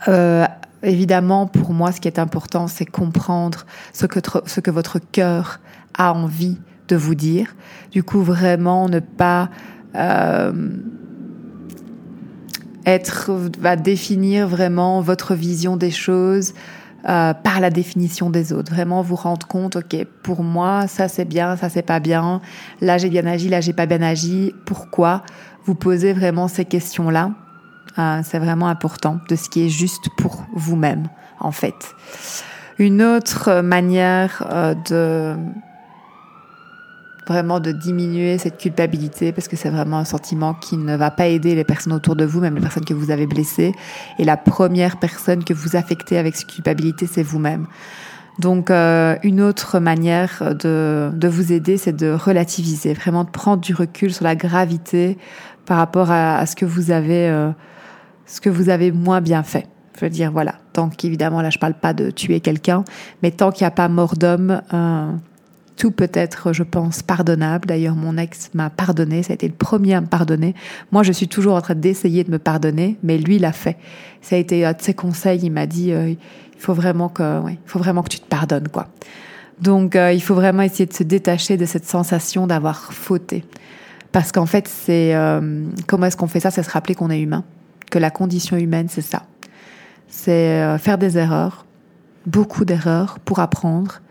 Euh, 0.08 0.46
Évidemment, 0.82 1.46
pour 1.46 1.74
moi, 1.74 1.92
ce 1.92 2.00
qui 2.00 2.08
est 2.08 2.20
important, 2.20 2.68
c'est 2.68 2.86
comprendre 2.86 3.66
ce 3.94 4.06
que, 4.06 4.72
votre 4.72 5.00
cœur 5.00 5.60
a 5.98 6.14
envie 6.14 6.58
de 6.88 6.96
vous 6.96 7.16
dire. 7.16 7.56
Du 7.92 8.04
coup, 8.04 8.22
vraiment 8.22 8.88
ne 8.88 9.00
pas 9.00 9.50
euh, 9.96 10.54
être, 12.86 13.32
va 13.60 13.76
définir 13.76 14.48
vraiment 14.48 15.02
votre 15.02 15.36
vision 15.36 15.76
des 15.76 15.92
choses 15.92 16.54
euh, 17.08 17.34
par 17.34 17.60
la 17.60 17.70
définition 17.70 18.30
des 18.30 18.54
autres. 18.54 18.74
Vraiment 18.74 19.02
vous 19.02 19.16
rendre 19.16 19.48
compte, 19.48 19.76
ok, 19.76 20.06
pour 20.24 20.44
moi, 20.44 20.88
ça 20.88 21.08
c'est 21.08 21.26
bien, 21.26 21.58
ça 21.58 21.70
c'est 21.70 21.82
pas 21.82 22.00
bien, 22.00 22.42
là 22.82 22.98
j'ai 22.98 23.10
bien 23.10 23.26
agi, 23.26 23.48
là 23.50 23.62
j'ai 23.62 23.74
pas 23.74 23.86
bien 23.86 24.02
agi, 24.02 24.54
pourquoi 24.66 25.24
Vous 25.66 25.76
posez 25.76 26.14
vraiment 26.14 26.48
ces 26.48 26.66
questions-là? 26.66 27.32
Euh, 28.00 28.22
c'est 28.24 28.40
vraiment 28.40 28.68
important 28.68 29.20
de 29.30 29.36
ce 29.36 29.50
qui 29.50 29.66
est 29.66 29.70
juste 29.70 30.10
pour 30.18 30.46
vous-même, 30.54 31.08
en 31.40 31.52
fait. 31.52 31.96
Une 32.78 33.02
autre 33.02 33.62
manière 33.62 34.48
euh, 34.52 34.74
de 34.90 35.36
vraiment 37.28 37.60
de 37.60 37.72
diminuer 37.72 38.40
cette 38.40 38.58
culpabilité 38.58 39.32
parce 39.32 39.48
que 39.48 39.56
c'est 39.56 39.70
vraiment 39.70 40.00
un 40.00 40.06
sentiment 40.06 40.56
qui 40.56 40.78
ne 40.78 40.96
va 40.96 41.12
pas 41.12 41.28
aider 41.28 41.54
les 41.54 41.64
personnes 41.64 41.94
autour 41.94 42.16
de 42.16 42.26
vous, 42.26 42.40
même 42.40 42.56
les 42.56 42.62
personnes 42.62 42.86
que 42.86 42.94
vous 42.96 43.12
avez 43.12 43.28
blessées. 43.28 43.74
Et 44.18 44.24
la 44.24 44.36
première 44.36 44.98
personne 44.98 45.44
que 45.44 45.54
vous 45.54 45.76
affectez 45.76 46.18
avec 46.18 46.36
cette 46.36 46.48
culpabilité, 46.48 47.06
c'est 47.06 47.22
vous-même. 47.22 47.68
Donc 48.40 48.72
euh, 48.72 49.18
une 49.22 49.42
autre 49.42 49.80
manière 49.80 50.56
de, 50.56 51.12
de 51.14 51.28
vous 51.28 51.52
aider, 51.52 51.78
c'est 51.78 51.96
de 51.96 52.12
relativiser, 52.12 52.94
vraiment 52.94 53.26
de 53.26 53.30
prendre 53.30 53.62
du 53.62 53.76
recul 53.76 54.14
sur 54.14 54.24
la 54.24 54.36
gravité 54.36 55.18
par 55.66 55.78
rapport 55.78 56.10
à, 56.10 56.44
ce 56.48 56.56
que 56.56 56.66
vous 56.66 56.90
avez, 56.90 57.30
euh, 57.30 57.52
ce 58.30 58.40
que 58.40 58.50
vous 58.50 58.70
avez 58.70 58.92
moins 58.92 59.22
bien 59.22 59.44
fait. 59.44 59.68
Je 59.98 60.06
veux 60.06 60.10
dire, 60.10 60.32
voilà, 60.32 60.56
tant 60.72 60.88
qu'évidemment, 60.88 61.42
là 61.42 61.50
je 61.50 61.60
parle 61.60 61.74
pas 61.74 61.94
de 61.94 62.10
tuer 62.10 62.40
quelqu'un, 62.40 62.86
mais 63.22 63.32
tant 63.32 63.52
qu'il 63.52 63.66
n'y 63.66 63.68
a 63.68 63.72
pas 63.72 63.90
mort 63.90 64.16
d'homme, 64.16 64.62
euh, 64.74 65.12
tout 65.76 65.92
peut 65.92 66.12
être, 66.14 66.54
je 66.54 66.64
pense, 66.64 67.02
pardonnable. 67.02 67.68
D'ailleurs, 67.68 67.96
mon 67.96 68.18
ex 68.18 68.52
m'a 68.54 68.70
pardonné, 68.70 69.24
ça 69.24 69.32
a 69.32 69.36
été 69.36 69.48
le 69.48 69.54
premier 69.54 69.96
à 69.96 70.02
me 70.02 70.08
pardonner. 70.08 70.54
Moi, 70.92 71.04
je 71.04 71.12
suis 71.12 71.28
toujours 71.28 71.56
en 71.56 71.62
train 71.62 71.76
d'essayer 71.76 72.24
de 72.24 72.32
me 72.32 72.38
pardonner, 72.38 72.98
mais 73.02 73.18
lui 73.18 73.40
l'a 73.40 73.54
fait. 73.54 73.78
Ça 74.22 74.36
a 74.36 74.40
été 74.40 74.66
un 74.66 74.74
de 74.74 74.82
ses 74.82 74.94
conseils, 74.94 75.40
il 75.42 75.52
m'a 75.52 75.66
dit, 75.66 75.92
euh, 75.92 76.10
il 76.10 76.18
faut 76.60 76.74
vraiment 76.74 77.10
que, 77.10 77.42
ouais, 77.42 77.54
il 77.54 77.70
faut 77.70 77.80
vraiment 77.80 78.04
que 78.04 78.10
tu 78.10 78.20
te 78.20 78.28
pardonnes, 78.28 78.68
quoi. 78.68 78.88
Donc, 79.62 79.96
euh, 79.96 80.14
il 80.14 80.22
faut 80.22 80.36
vraiment 80.36 80.64
essayer 80.64 80.86
de 80.86 80.94
se 80.94 81.04
détacher 81.04 81.58
de 81.58 81.66
cette 81.66 81.86
sensation 81.86 82.48
d'avoir 82.48 82.94
fauté. 82.94 83.44
Parce 84.12 84.32
qu'en 84.32 84.46
fait, 84.46 84.68
c'est 84.68 85.16
euh, 85.16 85.66
comment 85.88 86.08
est-ce 86.08 86.18
qu'on 86.18 86.28
fait 86.28 86.40
ça? 86.40 86.52
C'est 86.52 86.64
se 86.64 86.72
rappeler 86.72 86.96
qu'on 86.96 87.10
est 87.10 87.22
humain, 87.22 87.44
que 87.90 88.00
la 88.00 88.12
condition 88.12 88.58
humaine, 88.58 88.88
c'est 88.90 89.02
ça. 89.02 89.24
C'est 90.08 90.78
faire 90.80 90.98
des 90.98 91.18
erreurs, 91.18 91.66
beaucoup 92.26 92.66
d'erreurs 92.66 93.20
pour 93.20 93.40
apprendre 93.40 94.02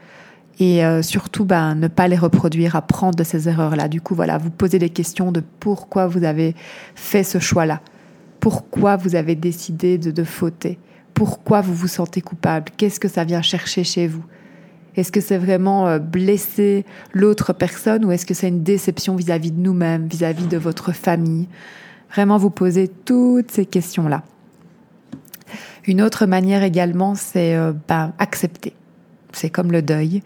et 0.60 0.84
euh, 0.84 1.02
surtout 1.02 1.44
ben, 1.44 1.74
ne 1.74 1.88
pas 1.88 2.08
les 2.08 2.16
reproduire, 2.16 2.76
apprendre 2.76 3.16
de 3.16 3.24
ces 3.24 3.48
erreurs-là. 3.48 3.88
Du 3.88 4.00
coup, 4.00 4.14
voilà, 4.14 4.38
vous 4.38 4.50
posez 4.50 4.78
des 4.78 4.90
questions 4.90 5.30
de 5.30 5.42
pourquoi 5.60 6.06
vous 6.06 6.24
avez 6.24 6.54
fait 6.94 7.22
ce 7.22 7.38
choix-là, 7.38 7.80
pourquoi 8.40 8.96
vous 8.96 9.14
avez 9.14 9.34
décidé 9.34 9.98
de, 9.98 10.10
de 10.10 10.24
fauter, 10.24 10.78
pourquoi 11.14 11.60
vous 11.60 11.74
vous 11.74 11.88
sentez 11.88 12.20
coupable, 12.20 12.70
qu'est-ce 12.76 12.98
que 12.98 13.08
ça 13.08 13.24
vient 13.24 13.42
chercher 13.42 13.84
chez 13.84 14.08
vous? 14.08 14.24
Est-ce 14.96 15.12
que 15.12 15.20
c'est 15.20 15.38
vraiment 15.38 15.86
euh, 15.86 16.00
blesser 16.00 16.84
l'autre 17.12 17.52
personne 17.52 18.04
ou 18.04 18.10
est-ce 18.10 18.26
que 18.26 18.34
c'est 18.34 18.48
une 18.48 18.64
déception 18.64 19.14
vis-à-vis 19.14 19.52
de 19.52 19.60
nous-mêmes, 19.60 20.08
vis-à-vis 20.08 20.46
de 20.46 20.56
votre 20.56 20.90
famille? 20.92 21.46
Vraiment 22.10 22.38
vous 22.38 22.50
poser 22.50 22.88
toutes 22.88 23.50
ces 23.50 23.66
questions-là. 23.66 24.22
Une 25.86 26.02
autre 26.02 26.26
manière 26.26 26.62
également, 26.62 27.14
c'est 27.14 27.54
euh, 27.54 27.72
ben, 27.88 28.12
accepter 28.18 28.74
c'est 29.32 29.50
comme 29.50 29.72
le 29.72 29.82
deuil. 29.82 30.22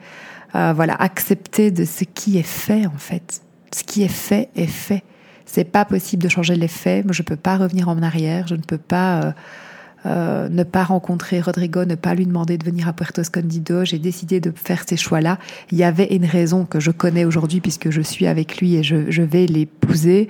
Euh, 0.54 0.72
voilà, 0.74 0.94
accepter 0.94 1.70
de 1.70 1.84
ce 1.84 2.04
qui 2.04 2.38
est 2.38 2.46
fait 2.46 2.86
en 2.86 2.98
fait. 2.98 3.40
Ce 3.74 3.84
qui 3.84 4.02
est 4.02 4.08
fait 4.08 4.48
est 4.56 4.66
fait. 4.66 5.02
C'est 5.46 5.64
pas 5.64 5.84
possible 5.84 6.22
de 6.22 6.28
changer 6.28 6.56
les 6.56 6.68
faits. 6.68 7.04
Moi, 7.04 7.12
je 7.12 7.22
peux 7.22 7.36
pas 7.36 7.56
revenir 7.56 7.88
en 7.88 8.02
arrière. 8.02 8.46
Je 8.46 8.54
ne 8.54 8.62
peux 8.62 8.78
pas 8.78 9.20
euh, 9.22 9.32
euh, 10.06 10.48
ne 10.48 10.62
pas 10.62 10.84
rencontrer 10.84 11.40
Rodrigo, 11.40 11.84
ne 11.84 11.94
pas 11.94 12.14
lui 12.14 12.26
demander 12.26 12.58
de 12.58 12.64
venir 12.64 12.88
à 12.88 12.92
Puerto 12.92 13.20
Escondido. 13.20 13.84
J'ai 13.84 13.98
décidé 13.98 14.40
de 14.40 14.52
faire 14.54 14.84
ces 14.86 14.96
choix-là. 14.96 15.38
Il 15.70 15.78
y 15.78 15.84
avait 15.84 16.14
une 16.14 16.24
raison 16.24 16.64
que 16.64 16.80
je 16.80 16.90
connais 16.90 17.24
aujourd'hui 17.24 17.60
puisque 17.60 17.90
je 17.90 18.00
suis 18.00 18.26
avec 18.26 18.58
lui 18.58 18.76
et 18.76 18.82
je, 18.82 19.10
je 19.10 19.22
vais 19.22 19.46
l'épouser. 19.46 20.28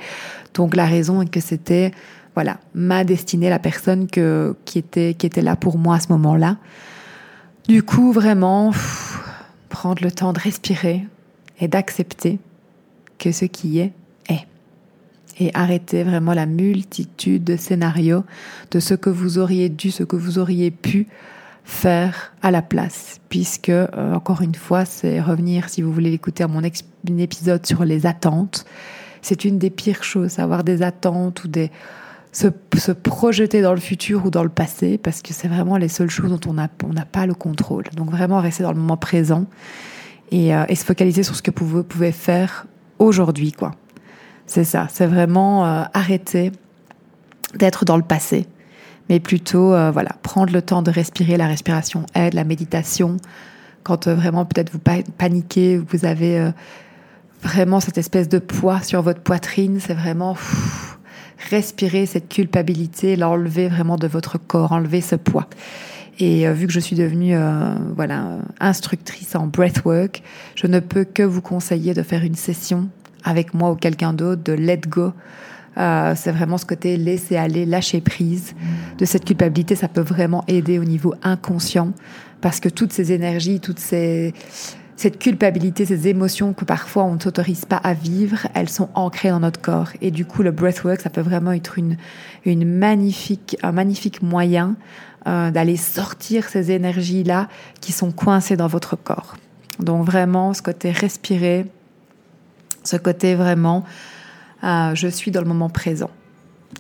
Donc 0.55 0.77
la 0.77 0.87
raison 0.87 1.23
est 1.23 1.31
que 1.31 1.41
c'était 1.41 1.93
voilà 2.35 2.59
ma 2.75 3.05
destinée, 3.05 3.51
la 3.51 3.59
personne 3.59 4.07
que, 4.07 4.57
qui 4.65 4.79
était 4.79 5.15
qui 5.15 5.27
était 5.27 5.43
là 5.43 5.57
pour 5.57 5.79
moi 5.79 5.97
à 5.97 6.01
ce 6.01 6.09
moment-là. 6.13 6.57
Du 7.69 7.83
coup, 7.83 8.13
vraiment, 8.13 8.73
prendre 9.69 10.03
le 10.03 10.11
temps 10.11 10.33
de 10.33 10.41
respirer 10.41 11.07
et 11.61 11.69
d'accepter 11.69 12.39
que 13.19 13.31
ce 13.31 13.45
qui 13.45 13.79
est 13.79 13.93
est. 14.29 14.47
Et 15.39 15.51
arrêter 15.55 16.03
vraiment 16.03 16.35
la 16.35 16.47
multitude 16.47 17.45
de 17.45 17.57
scénarios 17.57 18.25
de 18.71 18.81
ce 18.81 18.95
que 18.95 19.11
vous 19.11 19.39
auriez 19.39 19.69
dû, 19.69 19.91
ce 19.91 20.03
que 20.03 20.17
vous 20.17 20.39
auriez 20.39 20.71
pu 20.71 21.07
faire 21.65 22.35
à 22.43 22.51
la 22.51 22.63
place. 22.63 23.21
Puisque, 23.29 23.71
euh, 23.71 24.15
encore 24.15 24.43
une 24.43 24.55
fois, 24.55 24.85
c'est 24.85 25.21
revenir, 25.21 25.69
si 25.69 25.81
vous 25.81 25.93
voulez 25.93 26.11
l'écouter 26.11 26.45
à 26.45 26.49
mon 26.49 26.63
épisode 26.63 27.65
sur 27.65 27.85
les 27.85 28.05
attentes. 28.07 28.67
C'est 29.23 29.45
une 29.45 29.59
des 29.59 29.71
pires 29.71 30.05
choses, 30.05 30.39
avoir 30.39 30.65
des 30.65 30.83
attentes 30.83 31.45
ou 31.45 31.49
des, 31.49 31.71
se, 32.33 32.49
se, 32.77 32.93
projeter 32.93 33.61
dans 33.63 33.75
le 33.75 33.81
futur 33.81 34.25
ou 34.27 34.31
dans 34.31 34.43
le 34.43 34.49
passé, 34.49 34.99
parce 34.99 35.23
que 35.23 35.33
c'est 35.33 35.49
vraiment 35.49 35.77
les 35.77 35.89
seules 35.89 36.11
choses 36.11 36.31
dont 36.31 36.51
on 36.51 36.55
n'a 36.55 36.69
on 36.85 36.95
pas 37.11 37.27
le 37.27 37.35
contrôle. 37.35 37.85
Donc 37.95 38.11
vraiment 38.11 38.41
rester 38.41 38.63
dans 38.63 38.73
le 38.73 38.79
moment 38.79 38.97
présent 38.97 39.47
et, 40.31 40.55
euh, 40.55 40.65
et 40.69 40.75
se 40.75 40.85
focaliser 40.85 41.23
sur 41.23 41.37
ce 41.37 41.43
que 41.43 41.51
vous 41.55 41.85
pouvez 41.85 42.13
faire 42.13 42.67
aujourd'hui, 42.99 43.53
quoi. 43.53 43.73
C'est 44.47 44.65
ça, 44.65 44.89
c'est 44.91 45.07
vraiment 45.07 45.65
euh, 45.65 45.85
arrêter 45.95 46.53
d'être 47.55 47.85
dans 47.85 47.97
le 47.97 48.03
passé, 48.03 48.47
mais 49.09 49.21
plutôt 49.21 49.73
euh, 49.73 49.91
voilà 49.91 50.11
prendre 50.23 50.53
le 50.53 50.63
temps 50.63 50.83
de 50.83 50.91
respirer. 50.91 51.37
La 51.37 51.47
respiration 51.47 52.07
aide, 52.15 52.35
la 52.35 52.45
méditation. 52.45 53.19
Quand 53.85 54.09
vraiment 54.09 54.45
peut-être 54.45 54.73
vous 54.73 54.79
paniquez, 55.19 55.77
vous 55.77 56.05
avez 56.05 56.53
vraiment 57.43 57.81
cette 57.81 57.99
espèce 57.99 58.29
de 58.29 58.39
poids 58.39 58.81
sur 58.81 59.03
votre 59.03 59.21
poitrine, 59.21 59.79
c'est 59.81 59.95
vraiment 59.95 60.37
respirer 61.51 62.07
cette 62.07 62.29
culpabilité, 62.29 63.17
l'enlever 63.17 63.69
vraiment 63.69 63.97
de 63.97 64.07
votre 64.07 64.39
corps, 64.39 64.73
enlever 64.73 65.01
ce 65.01 65.17
poids. 65.17 65.49
Et 66.19 66.47
euh, 66.47 66.53
vu 66.53 66.67
que 66.67 66.73
je 66.73 66.81
suis 66.81 66.97
devenue 66.97 67.35
euh, 67.35 67.75
voilà 67.97 68.39
instructrice 68.61 69.35
en 69.35 69.47
breathwork, 69.47 70.23
je 70.55 70.67
ne 70.67 70.79
peux 70.79 71.05
que 71.05 71.23
vous 71.23 71.43
conseiller 71.43 71.95
de 71.95 72.03
faire 72.03 72.23
une 72.23 72.35
session 72.35 72.89
avec 73.25 73.55
moi 73.55 73.73
ou 73.73 73.77
quelqu'un 73.77 74.13
d'autre 74.13 74.43
de 74.43 74.53
let 74.53 74.83
go. 74.89 75.13
Euh, 75.79 76.13
c'est 76.15 76.33
vraiment 76.33 76.59
ce 76.59 76.67
côté 76.67 76.99
laisser 76.99 77.37
aller, 77.37 77.65
lâcher 77.65 78.03
prise 78.03 78.55
de 78.99 79.05
cette 79.07 79.25
culpabilité. 79.25 79.75
Ça 79.75 79.89
peut 79.89 80.03
vraiment 80.03 80.45
aider 80.47 80.79
au 80.79 80.85
niveau 80.85 81.15
inconscient 81.23 81.93
parce 82.43 82.61
que 82.61 82.69
toutes 82.69 82.93
ces 82.93 83.13
énergies, 83.13 83.59
toutes 83.61 83.79
ces 83.79 84.35
cette 84.97 85.19
culpabilité, 85.19 85.85
ces 85.85 86.09
émotions 86.09 86.53
que 86.53 86.65
parfois 86.65 87.05
on 87.05 87.15
ne 87.15 87.21
s'autorise 87.21 87.65
pas 87.65 87.77
à 87.77 87.95
vivre, 87.95 88.47
elles 88.55 88.69
sont 88.69 88.89
ancrées 88.95 89.31
dans 89.31 89.41
notre 89.41 89.61
corps. 89.61 89.89
Et 90.01 90.11
du 90.11 90.25
coup, 90.25 90.43
le 90.43 90.51
breathwork, 90.51 91.01
ça 91.01 91.11
peut 91.11 91.21
vraiment 91.23 91.53
être 91.53 91.79
une, 91.79 91.97
magnifique, 92.47 93.57
un 93.63 93.73
magnifique 93.73 94.23
moyen 94.23 94.77
euh, 95.27 95.51
d'aller 95.51 95.77
sortir 95.77 96.49
ces 96.49 96.71
énergies-là 96.71 97.49
qui 97.81 97.93
sont 97.93 98.13
coincées 98.13 98.57
dans 98.57 98.67
votre 98.67 98.97
corps. 98.97 99.37
Donc 99.81 100.05
vraiment, 100.05 100.55
ce 100.55 100.63
côté 100.63 100.91
respirer, 100.91 101.67
ce 102.85 102.97
côté 102.97 103.35
vraiment, 103.35 103.85
euh, 104.65 104.95
je 104.95 105.09
suis 105.09 105.31
dans 105.31 105.41
le 105.41 105.49
moment 105.49 105.71
présent. 105.71 106.11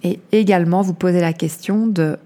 Et 0.04 0.20
également, 0.32 0.82
vous 0.82 0.94
posez 0.94 1.20
la 1.20 1.32
question 1.32 1.86
de 1.86 2.18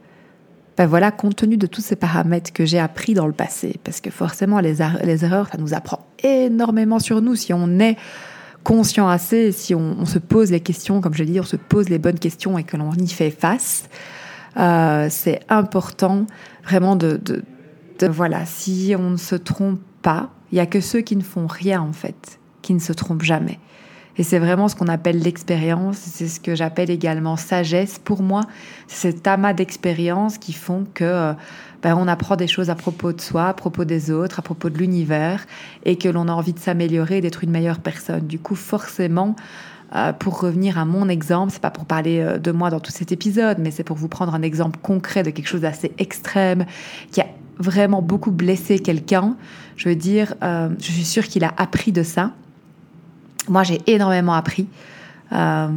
ben 0.77 0.87
voilà, 0.87 1.11
compte 1.11 1.37
tenu 1.37 1.57
de 1.57 1.67
tous 1.67 1.81
ces 1.81 1.97
paramètres 1.97 2.53
que 2.53 2.67
j'ai 2.67 2.79
appris 2.79 3.15
dans 3.15 3.27
le 3.27 3.33
passé, 3.33 3.81
parce 3.83 4.01
que 4.01 4.11
forcément 4.11 4.61
les, 4.61 4.83
erreurs, 4.83 5.49
ça 5.51 5.59
nous 5.59 5.73
apprend 5.73 6.07
énormément 6.23 6.99
sur 6.99 7.23
nous 7.23 7.35
si 7.35 7.55
on 7.55 7.79
est 7.79 7.97
conscient 8.63 9.09
assez, 9.09 9.53
si 9.53 9.75
on, 9.75 10.05
se 10.05 10.19
pose 10.19 10.51
les 10.51 10.61
questions, 10.61 11.01
comme 11.01 11.15
je 11.15 11.23
l'ai 11.23 11.33
dit, 11.33 11.41
on 11.41 11.45
se 11.45 11.57
pose 11.57 11.89
les 11.89 11.99
bonnes 11.99 12.19
questions 12.19 12.59
et 12.59 12.65
que 12.65 12.77
l'on 12.77 12.93
y 12.93 13.09
fait 13.09 13.31
face. 13.31 13.89
Euh, 14.59 15.07
c'est 15.11 15.41
important 15.49 16.27
vraiment 16.65 16.97
de, 16.97 17.17
de, 17.17 17.43
de, 17.99 18.07
voilà, 18.07 18.45
si 18.45 18.95
on 18.99 19.11
ne 19.11 19.17
se 19.17 19.37
trompe 19.37 19.81
pas, 20.03 20.31
il 20.53 20.59
y 20.59 20.61
a 20.61 20.67
que 20.67 20.81
ceux 20.81 21.01
qui 21.01 21.17
ne 21.17 21.23
font 21.23 21.47
rien 21.47 21.81
en 21.81 21.93
fait, 21.93 22.39
qui 22.61 22.75
ne 22.75 22.81
se 22.81 22.93
trompent 22.93 23.23
jamais. 23.23 23.61
Et 24.19 24.23
c'est 24.23 24.39
vraiment 24.39 24.69
ce 24.69 24.77
qu'on 24.77 24.89
appelle 24.89 25.19
l'expérience, 25.19 25.99
c'est 25.99 26.29
ce 26.29 26.41
que 26.41 26.55
j'appelle 26.55 26.91
également 26.91 27.37
sagesse. 27.37 27.99
Pour 27.99 28.23
moi, 28.23 28.43
c'est 28.87 29.13
cet 29.13 29.27
amas 29.27 29.53
d'expériences 29.53 30.39
qui 30.39 30.53
font 30.53 30.87
que 30.95 31.05
euh, 31.05 31.33
ben, 31.83 31.97
on 31.97 32.09
apprend 32.09 32.37
des 32.37 32.47
choses 32.47 32.71
à 32.71 32.75
propos 32.75 33.13
de 33.13 33.21
soi, 33.21 33.49
à 33.49 33.55
propos 33.55 33.85
des 33.85 34.11
autres, 34.11 34.39
à 34.39 34.43
propos 34.43 34.71
de 34.71 34.79
l'univers, 34.79 35.45
et 35.85 35.97
que 35.97 36.09
l'on 36.09 36.29
a 36.29 36.33
envie 36.33 36.55
de 36.55 36.59
s'améliorer, 36.59 37.21
d'être 37.21 37.45
une 37.45 37.51
meilleure 37.51 37.81
personne. 37.81 38.27
Du 38.27 38.39
coup, 38.39 38.55
forcément, 38.55 39.37
euh, 39.95 40.15
pour 40.15 40.41
revenir 40.41 40.79
à 40.79 40.87
mon 40.87 41.11
exemple, 41.11 41.53
c'est 41.53 41.63
pas 41.63 41.71
pour 41.71 41.85
parler 41.85 42.21
euh, 42.21 42.39
de 42.39 42.53
moi 42.53 42.71
dans 42.71 42.81
tout 42.81 42.93
cet 42.93 43.13
épisode, 43.13 43.59
mais 43.59 43.71
c'est 43.71 43.85
pour 43.85 43.99
vous 43.99 44.09
prendre 44.09 44.35
un 44.35 44.43
exemple 44.43 44.79
concret 44.83 45.25
de 45.25 45.31
quelque 45.31 45.49
chose 45.49 45.61
d'assez 45.61 45.93
extrême 45.99 46.65
qui 47.13 47.21
a 47.21 47.27
vraiment 47.59 48.01
beaucoup 48.01 48.31
blessé 48.31 48.79
quelqu'un. 48.79 49.37
Je 49.77 49.91
veux 49.91 49.95
dire, 49.95 50.35
je 50.43 50.93
suis 50.93 51.05
sûre 51.05 51.25
qu'il 51.25 51.43
a 51.45 51.53
appris 51.57 51.91
de 51.91 52.03
ça 52.03 52.33
moi, 53.49 53.63
j'ai 53.63 53.81
énormément 53.87 54.35
appris 54.35 54.67
euh, 55.33 55.69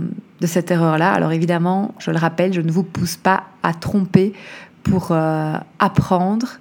de 0.42 0.48
cette 0.48 0.72
erreur-là. 0.72 1.12
Alors 1.12 1.32
évidemment, 1.32 1.94
je 2.00 2.12
le 2.12 2.18
rappelle, 2.18 2.54
je 2.54 2.62
ne 2.62 2.72
vous 2.72 2.84
pousse 2.84 3.18
pas 3.18 3.44
à 3.64 3.74
tromper 3.74 4.34
pour 4.84 5.10
euh, 5.12 5.56
apprendre, 5.80 6.60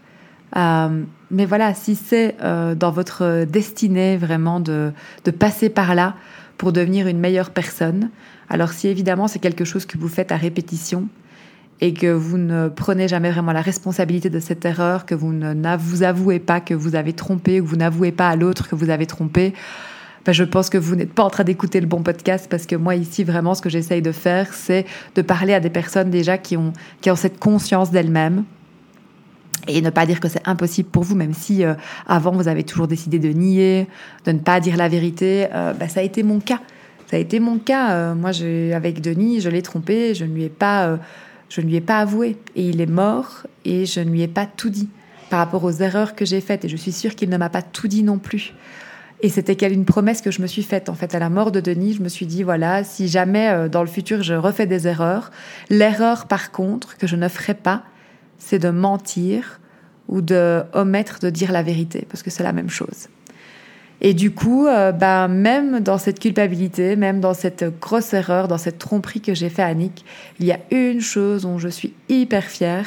Euh, 0.56 1.04
mais 1.30 1.44
voilà, 1.44 1.74
si 1.74 1.94
c'est 1.94 2.36
dans 2.76 2.90
votre 2.90 3.44
destinée 3.44 4.16
vraiment 4.16 4.60
de, 4.60 4.92
de 5.24 5.30
passer 5.30 5.68
par 5.68 5.94
là 5.94 6.14
pour 6.56 6.72
devenir 6.72 7.06
une 7.06 7.18
meilleure 7.18 7.50
personne, 7.50 8.08
alors 8.48 8.70
si 8.70 8.88
évidemment 8.88 9.28
c'est 9.28 9.38
quelque 9.38 9.64
chose 9.64 9.84
que 9.84 9.98
vous 9.98 10.08
faites 10.08 10.32
à 10.32 10.36
répétition 10.36 11.06
et 11.80 11.92
que 11.92 12.10
vous 12.10 12.38
ne 12.38 12.68
prenez 12.68 13.08
jamais 13.08 13.30
vraiment 13.30 13.52
la 13.52 13.60
responsabilité 13.60 14.30
de 14.30 14.40
cette 14.40 14.64
erreur, 14.64 15.04
que 15.04 15.14
vous 15.14 15.32
ne 15.32 15.76
vous 15.76 16.02
avouez 16.02 16.38
pas 16.38 16.60
que 16.60 16.74
vous 16.74 16.94
avez 16.94 17.12
trompé, 17.12 17.60
ou 17.60 17.64
que 17.64 17.68
vous 17.68 17.76
n'avouez 17.76 18.10
pas 18.10 18.30
à 18.30 18.34
l'autre 18.34 18.68
que 18.68 18.74
vous 18.74 18.88
avez 18.88 19.06
trompé, 19.06 19.52
je 20.32 20.44
pense 20.44 20.70
que 20.70 20.78
vous 20.78 20.96
n'êtes 20.96 21.12
pas 21.12 21.24
en 21.24 21.30
train 21.30 21.44
d'écouter 21.44 21.80
le 21.80 21.86
bon 21.86 22.02
podcast 22.02 22.46
parce 22.50 22.66
que 22.66 22.76
moi 22.76 22.94
ici 22.94 23.24
vraiment 23.24 23.54
ce 23.54 23.62
que 23.62 23.70
j'essaye 23.70 24.02
de 24.02 24.12
faire 24.12 24.52
c'est 24.52 24.84
de 25.14 25.22
parler 25.22 25.54
à 25.54 25.60
des 25.60 25.70
personnes 25.70 26.10
déjà 26.10 26.38
qui 26.38 26.56
ont, 26.56 26.72
qui 27.00 27.10
ont 27.10 27.16
cette 27.16 27.38
conscience 27.38 27.90
d'elles-mêmes 27.90 28.44
et 29.68 29.82
ne 29.82 29.90
pas 29.90 30.06
dire 30.06 30.20
que 30.20 30.28
c'est 30.28 30.46
impossible 30.46 30.88
pour 30.88 31.02
vous, 31.02 31.14
même 31.14 31.34
si 31.34 31.64
euh, 31.64 31.74
avant 32.06 32.32
vous 32.32 32.48
avez 32.48 32.64
toujours 32.64 32.88
décidé 32.88 33.18
de 33.18 33.28
nier, 33.28 33.86
de 34.24 34.32
ne 34.32 34.38
pas 34.38 34.60
dire 34.60 34.76
la 34.76 34.88
vérité. 34.88 35.46
Euh, 35.52 35.72
bah, 35.74 35.88
ça 35.88 36.00
a 36.00 36.02
été 36.02 36.22
mon 36.22 36.40
cas. 36.40 36.60
Ça 37.10 37.16
a 37.16 37.18
été 37.18 37.38
mon 37.38 37.58
cas. 37.58 37.92
Euh, 37.92 38.14
moi, 38.14 38.30
avec 38.74 39.00
Denis, 39.00 39.40
je 39.40 39.50
l'ai 39.50 39.62
trompé, 39.62 40.14
je 40.14 40.24
ne 40.24 40.34
lui 40.34 40.44
ai 40.44 40.48
pas, 40.48 40.98
je 41.50 41.60
ne 41.60 41.66
lui 41.66 41.76
ai 41.76 41.80
pas 41.80 41.98
avoué, 41.98 42.36
et 42.56 42.68
il 42.68 42.80
est 42.80 42.86
mort, 42.86 43.46
et 43.64 43.84
je 43.84 44.00
ne 44.00 44.10
lui 44.10 44.22
ai 44.22 44.28
pas 44.28 44.46
tout 44.46 44.70
dit 44.70 44.88
par 45.30 45.40
rapport 45.40 45.64
aux 45.64 45.72
erreurs 45.72 46.14
que 46.14 46.24
j'ai 46.24 46.40
faites, 46.40 46.64
et 46.64 46.68
je 46.68 46.76
suis 46.76 46.92
sûre 46.92 47.14
qu'il 47.14 47.28
ne 47.28 47.36
m'a 47.36 47.50
pas 47.50 47.62
tout 47.62 47.88
dit 47.88 48.02
non 48.02 48.18
plus. 48.18 48.54
Et 49.20 49.28
c'était 49.28 49.54
une 49.66 49.84
promesse 49.84 50.22
que 50.22 50.30
je 50.30 50.40
me 50.40 50.46
suis 50.46 50.62
faite 50.62 50.88
en 50.88 50.94
fait 50.94 51.14
à 51.14 51.18
la 51.18 51.28
mort 51.28 51.50
de 51.50 51.60
Denis. 51.60 51.94
Je 51.94 52.02
me 52.02 52.08
suis 52.08 52.26
dit 52.26 52.42
voilà, 52.42 52.84
si 52.84 53.08
jamais 53.08 53.68
dans 53.68 53.82
le 53.82 53.88
futur 53.88 54.22
je 54.22 54.34
refais 54.34 54.66
des 54.66 54.86
erreurs, 54.86 55.32
l'erreur 55.70 56.26
par 56.26 56.52
contre 56.52 56.96
que 56.96 57.06
je 57.06 57.16
ne 57.16 57.28
ferai 57.28 57.54
pas, 57.54 57.82
c'est 58.38 58.60
de 58.60 58.70
mentir 58.70 59.60
ou 60.08 60.20
de 60.20 60.62
omettre 60.72 61.18
de 61.20 61.30
dire 61.30 61.52
la 61.52 61.62
vérité, 61.62 62.06
parce 62.08 62.22
que 62.22 62.30
c'est 62.30 62.42
la 62.42 62.52
même 62.52 62.70
chose. 62.70 63.08
Et 64.00 64.14
du 64.14 64.30
coup, 64.30 64.66
euh, 64.66 64.92
bah, 64.92 65.26
même 65.26 65.80
dans 65.80 65.98
cette 65.98 66.20
culpabilité, 66.20 66.94
même 66.94 67.20
dans 67.20 67.34
cette 67.34 67.64
grosse 67.80 68.12
erreur, 68.14 68.46
dans 68.46 68.58
cette 68.58 68.78
tromperie 68.78 69.20
que 69.20 69.34
j'ai 69.34 69.48
fait 69.48 69.62
à 69.62 69.74
Nick, 69.74 70.04
il 70.38 70.46
y 70.46 70.52
a 70.52 70.60
une 70.70 71.00
chose 71.00 71.42
dont 71.42 71.58
je 71.58 71.68
suis 71.68 71.94
hyper 72.08 72.44
fière, 72.44 72.86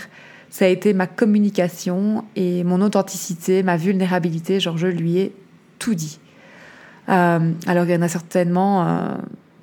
ça 0.50 0.66
a 0.66 0.68
été 0.70 0.94
ma 0.94 1.08
communication 1.08 2.24
et 2.36 2.64
mon 2.64 2.82
authenticité, 2.82 3.62
ma 3.62 3.78
vulnérabilité, 3.78 4.60
genre 4.60 4.78
je 4.78 4.88
lui 4.88 5.18
ai 5.18 5.34
tout 5.80 5.96
dit. 5.96 6.20
Euh, 7.10 7.52
alors 7.66 7.86
il 7.86 7.92
y 7.92 7.96
en 7.96 8.02
a 8.02 8.08
certainement 8.08 8.86
euh, 8.86 9.16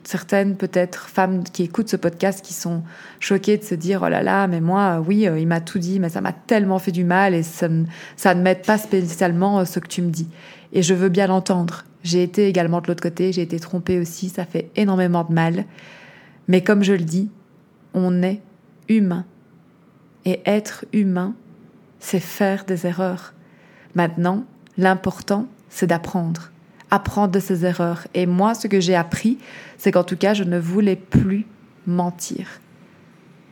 certaines 0.03 0.57
peut-être 0.57 1.09
femmes 1.09 1.45
qui 1.45 1.63
écoutent 1.63 1.89
ce 1.89 1.97
podcast 1.97 2.45
qui 2.45 2.53
sont 2.53 2.83
choquées 3.21 3.57
de 3.59 3.63
se 3.63 3.77
dire 3.77 4.03
oh 4.05 4.09
là 4.09 4.23
là 4.23 4.49
mais 4.49 4.61
moi 4.61 5.03
oui 5.07 5.29
euh, 5.29 5.39
il 5.39 5.47
m'a 5.47 5.61
tout 5.61 5.79
dit 5.79 6.01
mais 6.01 6.09
ça 6.09 6.21
m'a 6.21 6.33
tellement 6.33 6.81
fait 6.81 6.91
du 6.91 7.05
mal 7.05 7.35
et 7.35 7.45
ça, 7.45 7.69
ça 8.17 8.35
ne 8.35 8.43
m'aide 8.43 8.67
pas 8.67 8.77
spécialement 8.77 9.65
ce 9.65 9.79
que 9.79 9.87
tu 9.87 10.03
me 10.03 10.11
dis. 10.11 10.29
Et 10.73 10.83
je 10.83 10.95
veux 10.95 11.09
bien 11.09 11.29
l'entendre. 11.29 11.85
J'ai 12.03 12.23
été 12.23 12.49
également 12.49 12.81
de 12.81 12.89
l'autre 12.89 13.03
côté 13.03 13.33
j'ai 13.33 13.43
été 13.43 13.61
trompée 13.61 14.01
aussi 14.01 14.29
ça 14.29 14.45
fait 14.45 14.71
énormément 14.75 15.25
de 15.25 15.33
mal. 15.33 15.65
Mais 16.49 16.63
comme 16.63 16.83
je 16.83 16.93
le 16.93 17.05
dis 17.05 17.31
on 17.95 18.23
est 18.23 18.41
humain. 18.89 19.25
Et 20.25 20.41
être 20.45 20.85
humain 20.93 21.35
c'est 22.01 22.21
faire 22.21 22.65
des 22.65 22.85
erreurs. 22.85 23.33
Maintenant 23.95 24.45
l'important 24.77 25.47
c'est 25.69 25.87
d'apprendre 25.87 26.51
apprendre 26.91 27.33
de 27.33 27.41
ses 27.41 27.65
erreurs. 27.65 28.07
Et 28.15 28.27
moi, 28.27 28.55
ce 28.55 28.67
que 28.67 28.81
j'ai 28.81 28.95
appris, 28.95 29.39
c'est 29.77 29.93
qu'en 29.93 30.05
tout 30.05 30.17
cas, 30.17 30.35
je 30.35 30.45
ne 30.45 30.59
voulais 30.59 30.97
plus 30.97 31.47
mentir. 31.87 32.61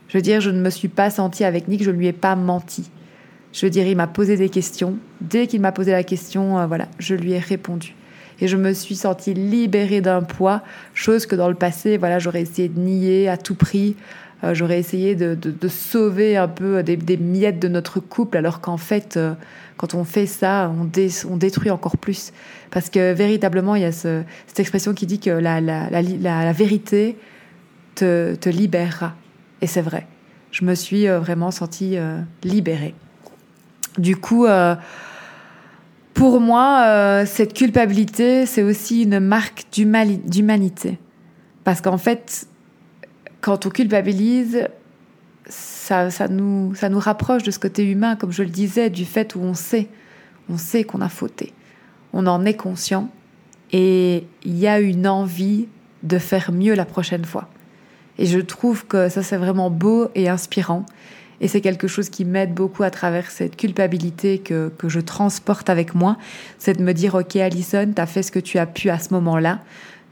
Je 0.09 0.19
veux 0.19 0.23
dire, 0.23 0.41
je 0.41 0.51
ne 0.51 0.61
me 0.61 0.71
suis 0.71 0.89
pas 0.89 1.11
sentie 1.11 1.45
avec 1.45 1.69
Nick, 1.69 1.83
je 1.83 1.91
ne 1.91 1.97
lui 1.97 2.07
ai 2.07 2.13
pas 2.13 2.37
menti. 2.37 2.91
Je 3.53 3.67
veux 3.67 3.71
dire, 3.71 3.87
il 3.87 3.97
m'a 3.97 4.07
posé 4.07 4.37
des 4.37 4.49
questions. 4.49 4.97
Dès 5.21 5.47
qu'il 5.47 5.61
m'a 5.61 5.73
posé 5.73 5.91
la 5.93 6.05
question, 6.05 6.59
euh, 6.59 6.67
voilà, 6.67 6.89
je 6.99 7.15
lui 7.15 7.33
ai 7.33 7.39
répondu. 7.39 7.95
Et 8.41 8.49
je 8.49 8.57
me 8.57 8.75
suis 8.75 8.97
sentie 8.97 9.33
libérée 9.33 10.03
d'un 10.03 10.23
poids, 10.23 10.63
chose 10.93 11.27
que 11.27 11.35
dans 11.35 11.49
le 11.49 11.55
passé, 11.55 11.97
voilà, 11.97 12.19
j'aurais 12.19 12.43
essayé 12.43 12.69
de 12.69 12.79
nier 12.79 13.29
à 13.29 13.39
tout 13.39 13.55
prix. 13.55 13.97
Euh, 14.45 14.53
j'aurais 14.53 14.79
essayé 14.79 15.15
de, 15.15 15.69
sauver 15.69 16.37
un 16.37 16.49
peu 16.49 16.83
des, 16.83 17.17
miettes 17.17 17.59
de 17.59 17.69
notre 17.69 18.01
couple, 18.01 18.37
alors 18.37 18.61
qu'en 18.61 18.77
fait, 18.77 19.17
euh, 19.17 19.33
quand 19.77 19.95
on 19.95 20.05
fait 20.05 20.27
ça, 20.27 20.73
on, 20.79 21.37
détruit 21.37 21.71
encore 21.71 21.97
plus. 21.97 22.33
Parce 22.71 22.91
que 22.91 23.13
véritablement, 23.13 23.75
il 23.75 23.83
y 23.83 23.87
a 23.87 23.93
cette 23.93 24.59
expression 24.59 24.95
qui 24.95 25.07
dit 25.07 25.19
que 25.19 25.31
la, 25.31 26.53
vérité 26.53 27.17
te, 27.95 28.49
libérera. 28.49 29.15
Et 29.61 29.67
c'est 29.67 29.83
vrai. 29.83 30.07
Je 30.51 30.65
me 30.65 30.75
suis 30.75 31.09
euh, 31.09 31.19
vraiment 31.19 31.51
sentie 31.51 31.97
libérée. 32.43 32.95
Du 33.99 34.17
coup, 34.17 34.47
pour 36.15 36.41
moi, 36.41 37.25
cette 37.27 37.55
culpabilité, 37.55 38.47
c'est 38.47 38.63
aussi 38.63 39.03
une 39.03 39.21
marque 39.21 39.65
d'humanité. 39.73 40.99
Parce 41.65 41.81
qu'en 41.81 41.99
fait, 41.99 42.47
quand 43.41 43.67
on 43.67 43.71
culpabilise, 43.71 44.69
ça, 45.49 46.11
ça, 46.11 46.29
nous, 46.29 46.75
ça 46.75 46.89
nous 46.89 46.99
rapproche 46.99 47.43
de 47.43 47.51
ce 47.51 47.59
côté 47.59 47.85
humain, 47.85 48.17
comme 48.17 48.33
je 48.33 48.43
le 48.43 48.51
disais, 48.51 48.91
du 48.91 49.05
fait 49.05 49.35
où 49.35 49.41
on 49.41 49.55
sait, 49.55 49.89
on 50.49 50.59
sait 50.59 50.85
qu'on 50.85 51.01
a 51.01 51.09
fauté. 51.09 51.53
On 52.13 52.27
en 52.27 52.45
est 52.45 52.57
conscient 52.57 53.11
et 53.73 54.27
il 54.45 54.59
y 54.59 54.67
a 54.67 54.81
une 54.81 55.07
envie 55.07 55.69
de 56.03 56.19
faire 56.19 56.53
mieux 56.53 56.75
la 56.75 56.85
prochaine 56.85 57.25
fois. 57.25 57.49
Et 58.19 58.27
je 58.27 58.39
trouve 58.39 58.87
que 58.87 59.09
ça, 59.09 59.23
c'est 59.23 59.37
vraiment 59.37 59.71
beau 59.71 60.09
et 60.15 60.29
inspirant. 60.29 60.87
Et 61.41 61.49
c'est 61.49 61.61
quelque 61.61 61.87
chose 61.87 62.09
qui 62.09 62.25
m'aide 62.25 62.55
beaucoup 62.55 62.83
à 62.83 62.91
travers 62.91 63.31
cette 63.31 63.57
culpabilité 63.57 64.39
que, 64.39 64.73
que 64.79 64.89
je 64.89 65.01
transporte 65.01 65.69
avec 65.69 65.95
moi. 65.95 66.17
C'est 66.59 66.79
de 66.79 66.83
me 66.83 66.93
dire, 66.93 67.15
OK, 67.15 67.37
Alison, 67.37 67.93
tu 67.95 68.01
as 68.01 68.07
fait 68.07 68.23
ce 68.23 68.33
que 68.33 68.39
tu 68.39 68.59
as 68.59 68.67
pu 68.67 68.89
à 68.89 68.99
ce 68.99 69.13
moment-là. 69.13 69.61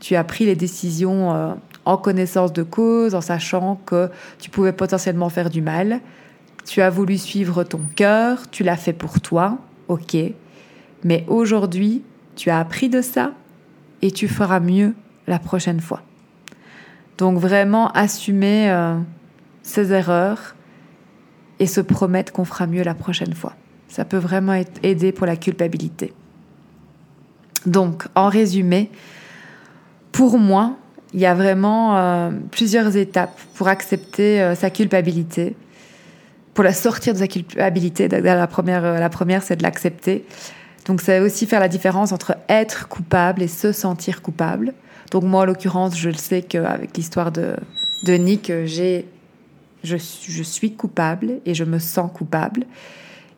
Tu 0.01 0.17
as 0.17 0.25
pris 0.25 0.45
les 0.45 0.57
décisions 0.57 1.35
euh, 1.35 1.55
en 1.85 1.97
connaissance 1.97 2.53
de 2.53 2.63
cause, 2.63 3.15
en 3.15 3.21
sachant 3.21 3.81
que 3.87 4.11
tu 4.39 4.51
pouvais 4.51 4.73
potentiellement 4.73 5.29
faire 5.29 5.51
du 5.51 5.63
mal. 5.63 6.01
Tu 6.65 6.81
as 6.81 6.91
voulu 6.91 7.19
suivre 7.19 7.65
ton 7.65 7.81
cœur, 7.95 8.51
tu 8.51 8.63
l'as 8.63 8.77
fait 8.77 8.93
pour 8.93 9.21
toi, 9.21 9.59
ok. 9.89 10.17
Mais 11.03 11.25
aujourd'hui, 11.29 12.03
tu 12.37 12.51
as 12.51 12.59
appris 12.59 12.89
de 12.89 13.03
ça 13.03 13.33
et 14.03 14.11
tu 14.11 14.29
feras 14.29 14.61
mieux 14.61 14.95
la 15.27 15.39
prochaine 15.39 15.81
fois. 15.81 16.03
Donc 17.19 17.39
vraiment 17.39 17.91
assumer 17.93 18.71
euh, 18.71 18.99
ses 19.63 19.93
erreurs 19.93 20.57
et 21.59 21.67
se 21.67 21.81
promettre 21.81 22.33
qu'on 22.33 22.45
fera 22.45 22.67
mieux 22.67 22.83
la 22.83 22.95
prochaine 22.95 23.35
fois. 23.35 23.55
Ça 23.89 24.05
peut 24.05 24.19
vraiment 24.19 24.61
aider 24.83 25.13
pour 25.13 25.27
la 25.27 25.37
culpabilité. 25.37 26.13
Donc, 27.67 28.05
en 28.15 28.29
résumé, 28.29 28.91
pour 30.13 30.39
moi, 30.39 30.77
il 31.15 31.21
y 31.21 31.27
a 31.27 31.35
vraiment 31.35 31.97
euh, 31.97 32.31
plusieurs 32.51 32.97
étapes 32.97 33.41
pour 33.55 33.69
accepter 33.69 34.43
euh, 34.43 34.57
sa 34.57 34.69
culpabilité, 34.69 35.55
pour 36.55 36.65
la 36.65 36.73
sortir 36.73 37.15
de 37.15 37.21
sa 37.21 37.29
culpabilité. 37.29 38.09
La 38.09 38.47
première, 38.49 38.85
euh, 38.85 38.99
la 38.99 39.09
première 39.09 39.45
c'est 39.45 39.55
de 39.57 39.63
l'accepter. 39.63 40.25
Donc, 40.87 41.01
c'est 41.01 41.21
aussi 41.21 41.47
faire 41.47 41.61
la 41.61 41.69
différence 41.69 42.13
entre 42.13 42.37
être 42.49 42.89
coupable 42.89 43.43
et 43.43 43.49
se 43.49 43.73
sentir 43.73 44.21
coupable. 44.23 44.75
Donc, 45.13 45.23
moi, 45.23 45.43
en 45.43 45.45
l'occurrence, 45.47 45.97
je 45.97 46.11
le 46.11 46.17
sais 46.17 46.43
qu'avec 46.43 46.97
l'histoire 46.97 47.31
de, 47.33 47.57
Nick, 48.07 48.53
j'ai, 48.67 49.07
je, 49.83 49.97
je 49.97 50.43
suis 50.43 50.75
coupable 50.75 51.41
et 51.47 51.55
je 51.55 51.65
me 51.65 51.79
sens 51.79 52.11
coupable. 52.13 52.67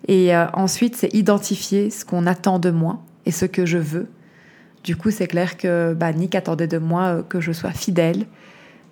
Et 0.08 0.34
ensuite, 0.54 0.96
c'est 0.96 1.14
identifier 1.14 1.90
ce 1.90 2.04
qu'on 2.04 2.26
attend 2.26 2.58
de 2.58 2.70
moi 2.70 3.00
et 3.26 3.30
ce 3.30 3.44
que 3.44 3.64
je 3.64 3.78
veux 3.78 4.08
du 4.86 4.94
coup, 4.94 5.10
c'est 5.10 5.26
clair 5.26 5.56
que 5.56 5.94
bah, 5.94 6.12
Nick 6.12 6.36
attendait 6.36 6.68
de 6.68 6.78
moi 6.78 7.02
euh, 7.06 7.22
que 7.28 7.40
je 7.40 7.50
sois 7.50 7.72
fidèle. 7.72 8.24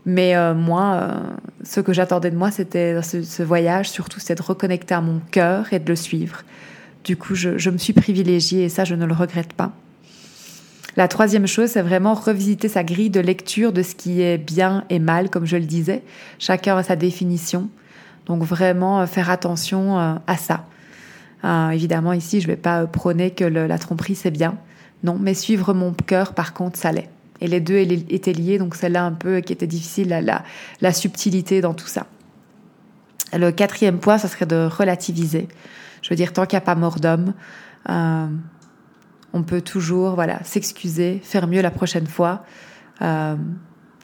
Mais 0.04 0.36
euh, 0.36 0.52
moi, 0.52 0.94
euh, 0.94 1.20
ce 1.62 1.80
que 1.80 1.92
j'attendais 1.92 2.32
de 2.32 2.36
moi, 2.36 2.50
c'était 2.50 3.00
ce, 3.00 3.42
voyage, 3.42 3.88
surtout, 3.88 4.18
c'est 4.18 4.34
de 4.34 4.42
reconnecter 4.42 4.92
à 4.94 5.00
mon 5.00 5.20
cœur 5.30 5.72
et 5.72 5.78
de 5.78 5.88
le 5.88 5.94
suivre. 5.94 6.42
Du 7.04 7.16
coup, 7.16 7.36
je, 7.36 7.70
me 7.70 7.78
suis 7.78 7.92
privilégiée 7.92 8.64
et 8.64 8.68
ça, 8.68 8.84
je 8.84 8.96
ne 8.96 9.06
le 9.06 9.14
regrette 9.14 9.52
pas. 9.52 9.72
La 10.96 11.06
troisième 11.06 11.46
chose, 11.46 11.70
c'est 11.70 11.82
vraiment 11.82 12.14
revisiter 12.14 12.68
sa 12.68 12.82
grille 12.82 13.10
de 13.10 13.20
lecture 13.20 13.72
de 13.72 13.82
ce 13.82 13.94
qui 13.94 14.20
est 14.20 14.36
bien 14.36 14.84
et 14.90 14.98
mal, 14.98 15.30
comme 15.30 15.46
je 15.46 15.56
le 15.56 15.64
disais. 15.64 16.02
Chacun 16.40 16.76
a 16.76 16.82
sa 16.82 16.96
définition. 16.96 17.68
Donc 18.26 18.42
vraiment 18.42 19.06
faire 19.06 19.30
attention 19.30 19.98
à 19.98 20.36
ça. 20.36 20.64
évidemment, 21.72 22.12
ici, 22.12 22.40
je 22.40 22.46
ne 22.46 22.52
vais 22.52 22.60
pas 22.60 22.86
prôner 22.86 23.32
que 23.32 23.44
la 23.44 23.78
tromperie, 23.78 24.14
c'est 24.14 24.30
bien. 24.30 24.56
Non, 25.04 25.18
mais 25.20 25.34
suivre 25.34 25.74
mon 25.74 25.92
cœur, 25.92 26.32
par 26.32 26.54
contre, 26.54 26.78
ça 26.78 26.90
l'est. 26.90 27.10
Et 27.42 27.46
les 27.46 27.60
deux 27.60 27.76
étaient 27.76 28.32
liés, 28.32 28.56
donc 28.56 28.74
c'est 28.74 28.88
là 28.88 29.04
un 29.04 29.12
peu 29.12 29.40
qui 29.40 29.52
était 29.52 29.66
difficile, 29.66 30.08
la, 30.08 30.42
la, 30.80 30.92
subtilité 30.92 31.60
dans 31.60 31.74
tout 31.74 31.86
ça. 31.86 32.06
Le 33.34 33.50
quatrième 33.50 33.98
point, 33.98 34.16
ça 34.16 34.28
serait 34.28 34.46
de 34.46 34.66
relativiser. 34.66 35.46
Je 36.00 36.08
veux 36.08 36.16
dire, 36.16 36.32
tant 36.32 36.46
qu'il 36.46 36.56
n'y 36.56 36.62
a 36.62 36.64
pas 36.64 36.74
mort 36.74 37.00
d'homme, 37.00 37.34
euh, 37.90 38.26
on 39.34 39.42
peut 39.42 39.60
toujours 39.60 40.14
voilà 40.14 40.42
s'excuser, 40.42 41.20
faire 41.22 41.48
mieux 41.48 41.60
la 41.60 41.70
prochaine 41.70 42.06
fois. 42.06 42.44
Euh, 43.02 43.36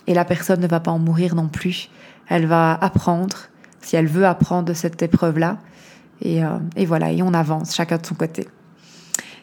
et 0.07 0.13
la 0.13 0.27
personne 0.27 0.61
ne 0.61 0.67
va 0.67 0.81
pas 0.81 0.91
en 0.91 0.99
mourir 0.99 1.35
non 1.35 1.49
plus. 1.49 1.89
Elle 2.29 2.45
va 2.45 2.75
apprendre, 2.75 3.37
si 3.81 3.97
elle 3.97 4.09
veut 4.09 4.27
apprendre 4.27 4.69
de 4.69 4.75
cette 4.75 5.01
épreuve-là. 5.01 5.59
Et, 6.21 6.43
et 6.77 6.85
voilà, 6.85 7.11
et 7.11 7.23
on 7.23 7.33
avance, 7.33 7.75
chacun 7.75 7.97
de 7.97 8.05
son 8.05 8.15
côté. 8.15 8.47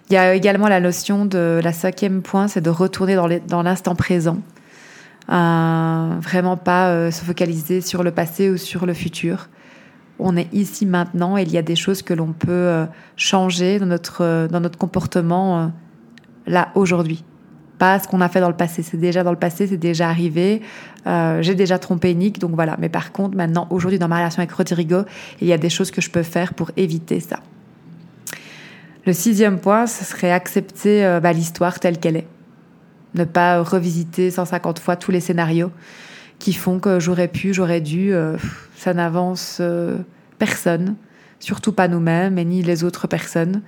Il 0.09 0.13
y 0.13 0.17
a 0.17 0.33
également 0.33 0.69
la 0.69 0.79
notion 0.79 1.25
de 1.25 1.59
la 1.61 1.73
cinquième 1.73 2.21
point, 2.21 2.47
c'est 2.47 2.61
de 2.61 2.69
retourner 2.69 3.15
dans 3.47 3.61
l'instant 3.61 3.93
présent. 3.93 4.37
Euh, 5.29 6.15
vraiment 6.21 6.55
pas 6.55 6.89
euh, 6.89 7.11
se 7.11 7.25
focaliser 7.25 7.81
sur 7.81 8.03
le 8.03 8.11
passé 8.11 8.49
ou 8.49 8.55
sur 8.55 8.85
le 8.85 8.93
futur. 8.93 9.49
On 10.19 10.37
est 10.37 10.47
ici 10.53 10.85
maintenant 10.85 11.37
et 11.37 11.41
il 11.41 11.51
y 11.51 11.57
a 11.57 11.61
des 11.61 11.75
choses 11.75 12.01
que 12.01 12.13
l'on 12.13 12.31
peut 12.31 12.49
euh, 12.49 12.85
changer 13.17 13.79
dans 13.79 13.85
notre, 13.85 14.47
dans 14.49 14.61
notre 14.61 14.77
comportement 14.77 15.73
là 16.45 16.69
aujourd'hui. 16.75 17.25
Pas 17.77 17.99
ce 17.99 18.07
qu'on 18.07 18.21
a 18.21 18.29
fait 18.29 18.39
dans 18.39 18.47
le 18.47 18.55
passé, 18.55 18.83
c'est 18.83 18.97
déjà 18.97 19.23
dans 19.23 19.31
le 19.31 19.37
passé, 19.37 19.67
c'est 19.67 19.77
déjà 19.77 20.09
arrivé. 20.09 20.61
J'ai 21.05 21.53
déjà 21.53 21.77
trompé 21.77 22.15
Nick, 22.15 22.39
donc 22.39 22.55
voilà. 22.55 22.75
Mais 22.79 22.89
par 22.89 23.11
contre, 23.11 23.37
maintenant, 23.37 23.67
aujourd'hui, 23.69 23.99
dans 23.99 24.07
ma 24.07 24.17
relation 24.17 24.39
avec 24.39 24.51
Rodrigo, 24.51 25.03
il 25.41 25.47
y 25.47 25.53
a 25.53 25.57
des 25.57 25.69
choses 25.69 25.91
que 25.91 26.01
je 26.01 26.09
peux 26.09 26.23
faire 26.23 26.53
pour 26.55 26.71
éviter 26.75 27.19
ça. 27.19 27.39
Le 29.07 29.13
sixième 29.13 29.57
point, 29.57 29.87
ce 29.87 30.03
serait 30.03 30.33
accepter 30.33 31.05
euh, 31.05 31.21
bah, 31.21 31.31
l'histoire 31.31 31.79
telle 31.79 31.97
qu'elle 31.97 32.17
est. 32.17 32.27
Ne 33.15 33.23
pas 33.23 33.63
revisiter 33.63 34.29
150 34.31 34.79
fois 34.79 34.97
tous 34.97 35.11
les 35.11 35.21
scénarios 35.21 35.71
qui 36.39 36.51
font 36.51 36.79
que 36.79 36.99
j'aurais 36.99 37.29
pu, 37.29 37.53
j'aurais 37.53 37.79
dû. 37.79 38.13
Euh, 38.13 38.35
ça 38.75 38.93
n'avance 38.93 39.59
euh, 39.61 39.97
personne, 40.39 40.97
surtout 41.39 41.71
pas 41.71 41.87
nous-mêmes 41.87 42.37
et 42.37 42.43
ni 42.43 42.61
les 42.61 42.83
autres 42.83 43.07
personnes. 43.07 43.61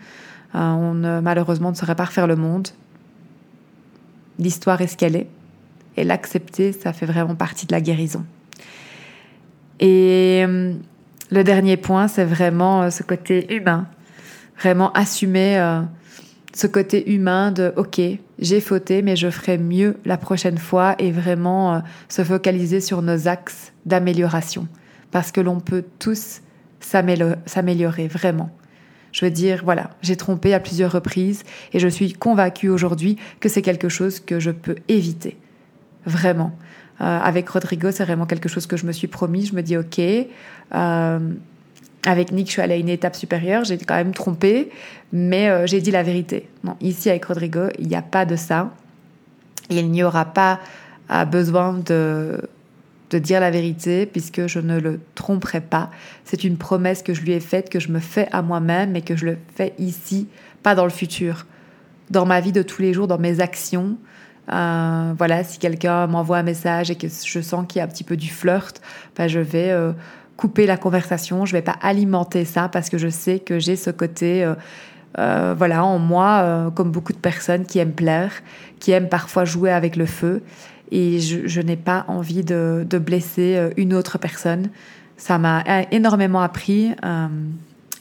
on 0.54 1.22
malheureusement 1.24 1.72
ne 1.72 1.76
saurait 1.76 1.96
pas 1.96 2.06
refaire 2.06 2.28
le 2.28 2.36
monde. 2.36 2.68
L'histoire 4.40 4.82
est 4.82 4.88
ce 4.88 4.98
qu'elle 4.98 5.16
est. 5.16 5.28
Et 5.96 6.04
l'accepter, 6.04 6.74
ça 6.74 6.92
fait 6.92 7.06
vraiment 7.06 7.36
partie 7.36 7.66
de 7.66 7.72
la 7.72 7.80
guérison. 7.80 8.26
Et 9.80 10.46
le 10.46 11.44
dernier 11.46 11.78
point, 11.78 12.10
c'est 12.10 12.26
vraiment 12.26 12.92
ce 12.92 13.04
côté 13.04 13.56
humain 13.56 13.88
vraiment 14.60 14.92
assumer 14.94 15.58
euh, 15.58 15.82
ce 16.54 16.68
côté 16.68 17.12
humain 17.12 17.52
de 17.52 17.74
OK, 17.78 18.02
j'ai 18.40 18.62
fauté, 18.62 19.02
mais 19.02 19.16
je 19.16 19.30
ferai 19.30 19.58
mieux 19.58 19.98
la 20.06 20.18
prochaine 20.18 20.58
fois 20.58 20.96
et 21.00 21.12
vraiment 21.12 21.76
euh, 21.76 21.80
se 22.10 22.24
focaliser 22.24 22.82
sur 22.82 23.02
nos 23.02 23.28
axes 23.28 23.74
d'amélioration. 23.86 24.68
Parce 25.12 25.32
que 25.32 25.42
l'on 25.42 25.60
peut 25.60 25.84
tous 25.98 26.42
s'améliorer, 26.82 28.08
vraiment. 28.08 28.52
Je 29.12 29.26
veux 29.26 29.32
dire, 29.32 29.62
voilà, 29.64 29.90
j'ai 30.02 30.16
trompé 30.16 30.54
à 30.54 30.60
plusieurs 30.60 30.92
reprises 30.92 31.44
et 31.74 31.80
je 31.80 31.88
suis 31.88 32.14
convaincue 32.14 32.70
aujourd'hui 32.70 33.18
que 33.40 33.50
c'est 33.50 33.64
quelque 33.64 33.90
chose 33.90 34.20
que 34.20 34.40
je 34.40 34.52
peux 34.52 34.76
éviter. 34.88 35.38
Vraiment. 36.06 36.56
Euh, 37.02 37.20
avec 37.20 37.50
Rodrigo, 37.50 37.92
c'est 37.92 38.04
vraiment 38.04 38.26
quelque 38.26 38.50
chose 38.50 38.68
que 38.68 38.78
je 38.78 38.86
me 38.86 38.92
suis 38.92 39.08
promis. 39.08 39.46
Je 39.46 39.56
me 39.56 39.64
dis, 39.64 39.78
OK, 39.78 40.00
avec 42.06 42.32
Nick, 42.32 42.48
je 42.48 42.54
suis 42.54 42.62
allée 42.62 42.76
à 42.76 42.78
une 42.78 42.90
étape 42.90 43.16
supérieure, 43.16 43.66
j'ai 43.66 43.78
quand 43.78 43.96
même 43.96 44.14
trompé, 44.14 44.70
mais 45.12 45.50
euh, 45.50 45.68
j'ai 45.68 45.82
dit 45.82 45.92
la 45.92 46.04
vérité. 46.04 46.48
Ici, 46.82 47.10
avec 47.10 47.26
Rodrigo, 47.26 47.68
il 47.78 47.88
n'y 47.88 47.96
a 47.96 48.02
pas 48.02 48.26
de 48.26 48.36
ça. 48.36 48.72
Il 49.70 49.92
n'y 49.92 50.04
aura 50.04 50.26
pas 50.26 50.60
euh, 51.12 51.26
besoin 51.26 51.74
de, 51.74 52.42
de 53.10 53.20
dire 53.20 53.42
la 53.42 53.52
vérité, 53.52 54.06
puisque 54.06 54.48
je 54.48 54.60
ne 54.60 54.80
le 54.80 55.00
tromperai 55.16 55.62
pas. 55.62 55.92
C'est 56.24 56.44
une 56.44 56.58
promesse 56.58 57.04
que 57.04 57.14
je 57.14 57.22
lui 57.22 57.34
ai 57.34 57.42
faite, 57.42 57.70
que 57.70 57.80
je 57.80 57.92
me 57.92 58.00
fais 58.00 58.30
à 58.32 58.42
moi-même, 58.42 58.96
et 58.96 59.02
que 59.02 59.16
je 59.16 59.26
le 59.26 59.38
fais 59.56 59.74
ici, 59.78 60.28
pas 60.64 60.76
dans 60.76 60.86
le 60.86 60.92
futur. 60.92 61.46
Dans 62.10 62.26
ma 62.26 62.40
vie 62.40 62.54
de 62.54 62.62
tous 62.62 62.82
les 62.82 62.94
jours, 62.94 63.08
dans 63.08 63.20
mes 63.20 63.42
actions, 63.42 63.98
euh, 64.52 65.14
voilà, 65.18 65.44
si 65.44 65.60
quelqu'un 65.60 66.08
m'envoie 66.08 66.38
un 66.38 66.44
message 66.44 66.90
et 66.90 66.96
que 66.96 67.08
je 67.08 67.42
sens 67.42 67.66
qu'il 67.68 67.80
y 67.80 67.82
a 67.82 67.86
un 67.86 67.88
petit 67.88 68.04
peu 68.04 68.18
du 68.18 68.30
flirt, 68.30 68.82
ben 69.16 69.28
je 69.28 69.40
vais 69.40 69.72
couper 70.40 70.66
la 70.66 70.78
conversation, 70.78 71.46
je 71.46 71.52
vais 71.52 71.62
pas 71.62 71.76
alimenter 71.82 72.46
ça 72.46 72.70
parce 72.70 72.90
que 72.90 72.98
je 72.98 73.10
sais 73.10 73.40
que 73.40 73.60
j'ai 73.60 73.76
ce 73.76 73.90
côté, 73.90 74.42
euh, 74.42 74.56
euh, 75.18 75.54
voilà, 75.58 75.84
en 75.84 76.00
moi, 76.00 76.40
euh, 76.44 76.70
comme 76.70 76.92
beaucoup 76.92 77.12
de 77.12 77.18
personnes 77.18 77.66
qui 77.66 77.78
aiment 77.78 77.92
plaire, 77.92 78.32
qui 78.80 78.92
aiment 78.92 79.10
parfois 79.10 79.44
jouer 79.44 79.70
avec 79.70 79.98
le 79.98 80.06
feu, 80.06 80.42
et 80.92 81.20
je, 81.20 81.60
n'ai 81.60 81.76
pas 81.76 82.06
envie 82.08 82.46
de, 82.46 82.88
blesser 82.94 83.70
une 83.76 83.94
autre 83.94 84.18
personne. 84.18 84.70
Ça 85.18 85.38
m'a 85.38 85.62
énormément 85.92 86.42
appris, 86.42 86.96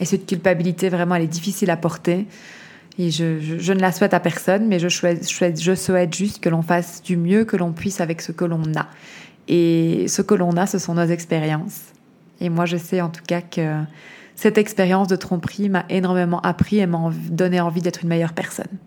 et 0.01 0.05
cette 0.07 0.25
culpabilité 0.25 0.89
vraiment, 0.89 1.17
elle 1.17 1.25
est 1.25 1.27
difficile 1.27 1.71
à 1.71 1.77
porter. 1.77 2.27
Et 2.99 3.11
je, 3.11 3.73
ne 3.73 3.81
la 3.81 3.93
souhaite 3.93 4.15
à 4.15 4.21
personne, 4.21 4.69
mais 4.69 4.79
je 4.79 4.89
je 4.89 5.75
souhaite 5.75 6.17
juste 6.17 6.41
que 6.41 6.49
l'on 6.49 6.63
fasse 6.63 7.03
du 7.03 7.19
mieux 7.19 7.45
que 7.45 7.59
l'on 7.59 7.73
puisse 7.73 8.01
avec 8.01 8.23
ce 8.23 8.33
que 8.33 8.47
l'on 8.47 8.63
a. 8.75 8.87
Et 9.49 10.07
ce 10.09 10.23
que 10.23 10.35
l'on 10.35 10.57
a, 10.57 10.67
ce 10.67 10.79
sont 10.79 10.95
nos 10.95 11.07
expériences. 11.07 11.93
Et 12.41 12.49
moi, 12.49 12.67
je 12.67 12.77
sais 12.77 13.01
en 13.01 13.09
tout 13.09 13.23
cas 13.27 13.41
que 13.41 13.83
cette 14.35 14.59
expérience 14.59 15.09
de 15.09 15.17
tromperie 15.17 15.69
m'a 15.69 15.85
énormément 15.89 16.41
appris 16.41 16.79
et 16.79 16.87
m'a 16.87 17.11
donné 17.31 17.61
envie 17.61 17.81
d'être 17.81 18.03
une 18.03 18.09
meilleure 18.09 18.35
personne. 18.35 18.79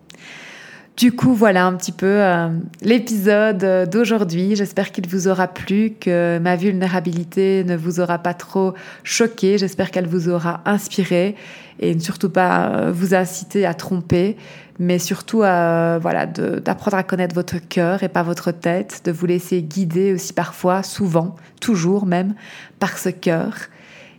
Du 0.96 1.10
coup, 1.10 1.32
voilà 1.32 1.66
un 1.66 1.74
petit 1.74 1.90
peu 1.90 2.06
euh, 2.06 2.48
l'épisode 2.82 3.88
d'aujourd'hui. 3.90 4.56
J'espère 4.56 4.92
qu'il 4.92 5.08
vous 5.08 5.26
aura 5.26 5.48
plu, 5.48 5.94
que 5.98 6.38
ma 6.38 6.54
vulnérabilité 6.54 7.64
ne 7.64 7.76
vous 7.76 7.98
aura 7.98 8.18
pas 8.18 8.34
trop 8.34 8.74
choqué. 9.02 9.56
J'espère 9.56 9.90
qu'elle 9.90 10.06
vous 10.06 10.28
aura 10.28 10.60
inspiré 10.66 11.34
et 11.80 11.98
surtout 11.98 12.28
pas 12.28 12.68
euh, 12.68 12.92
vous 12.92 13.14
inciter 13.14 13.64
à 13.64 13.72
tromper, 13.72 14.36
mais 14.78 14.98
surtout 14.98 15.42
à, 15.42 15.98
voilà, 15.98 16.26
d'apprendre 16.26 16.98
à 16.98 17.02
connaître 17.02 17.34
votre 17.34 17.56
cœur 17.56 18.02
et 18.02 18.08
pas 18.10 18.22
votre 18.22 18.52
tête, 18.52 19.00
de 19.04 19.12
vous 19.12 19.26
laisser 19.26 19.62
guider 19.62 20.12
aussi 20.12 20.34
parfois, 20.34 20.82
souvent, 20.82 21.36
toujours 21.60 22.04
même, 22.04 22.34
par 22.78 22.98
ce 22.98 23.08
cœur. 23.08 23.54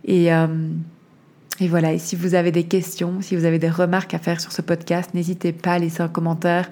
Et, 0.06 0.34
euh, 0.34 0.48
et 1.60 1.68
voilà, 1.68 1.94
et 1.94 2.00
si 2.00 2.16
vous 2.16 2.34
avez 2.34 2.52
des 2.52 2.64
questions, 2.64 3.22
si 3.22 3.36
vous 3.36 3.46
avez 3.46 3.60
des 3.60 3.70
remarques 3.70 4.16
à 4.16 4.20
faire 4.20 4.42
sur 4.42 4.52
ce 4.52 4.62
podcast, 4.62 5.12
n'hésitez 5.14 5.52
pas 5.52 5.74
à 5.74 5.80
laisser 5.80 6.02
un 6.02 6.08
commentaire, 6.08 6.70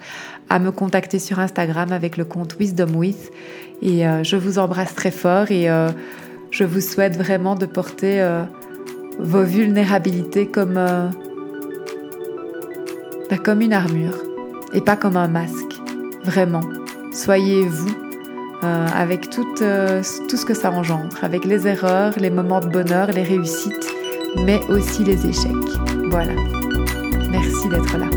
à 0.48 0.58
me 0.58 0.72
contacter 0.72 1.20
sur 1.20 1.38
Instagram 1.38 1.92
avec 1.92 2.16
le 2.16 2.24
compte 2.24 2.56
Wisdom 2.58 2.90
With. 2.96 3.30
Et 3.80 4.06
euh, 4.06 4.24
je 4.24 4.36
vous 4.36 4.58
embrasse 4.58 4.94
très 4.94 5.12
fort 5.12 5.50
et 5.50 5.70
euh, 5.70 5.90
je 6.50 6.64
vous 6.64 6.80
souhaite 6.80 7.16
vraiment 7.16 7.54
de 7.54 7.66
porter 7.66 8.20
euh, 8.20 8.42
vos 9.20 9.44
vulnérabilités 9.44 10.46
comme, 10.46 10.74
bah, 10.74 11.10
comme 13.42 13.60
une 13.60 13.72
armure 13.72 14.18
et 14.74 14.80
pas 14.80 14.96
comme 14.96 15.16
un 15.16 15.28
masque. 15.28 15.80
Vraiment. 16.24 16.62
Soyez 17.12 17.62
vous 17.62 17.94
avec 18.64 19.28
tout 19.28 19.44
ce 19.56 20.46
que 20.46 20.54
ça 20.54 20.70
engendre, 20.70 21.16
avec 21.22 21.44
les 21.44 21.66
erreurs, 21.66 22.14
les 22.16 22.30
moments 22.30 22.60
de 22.60 22.68
bonheur, 22.68 23.10
les 23.10 23.24
réussites 23.24 23.92
mais 24.36 24.60
aussi 24.68 25.04
les 25.04 25.26
échecs. 25.26 25.52
Voilà. 26.10 26.34
Merci 27.30 27.68
d'être 27.68 27.96
là. 27.96 28.08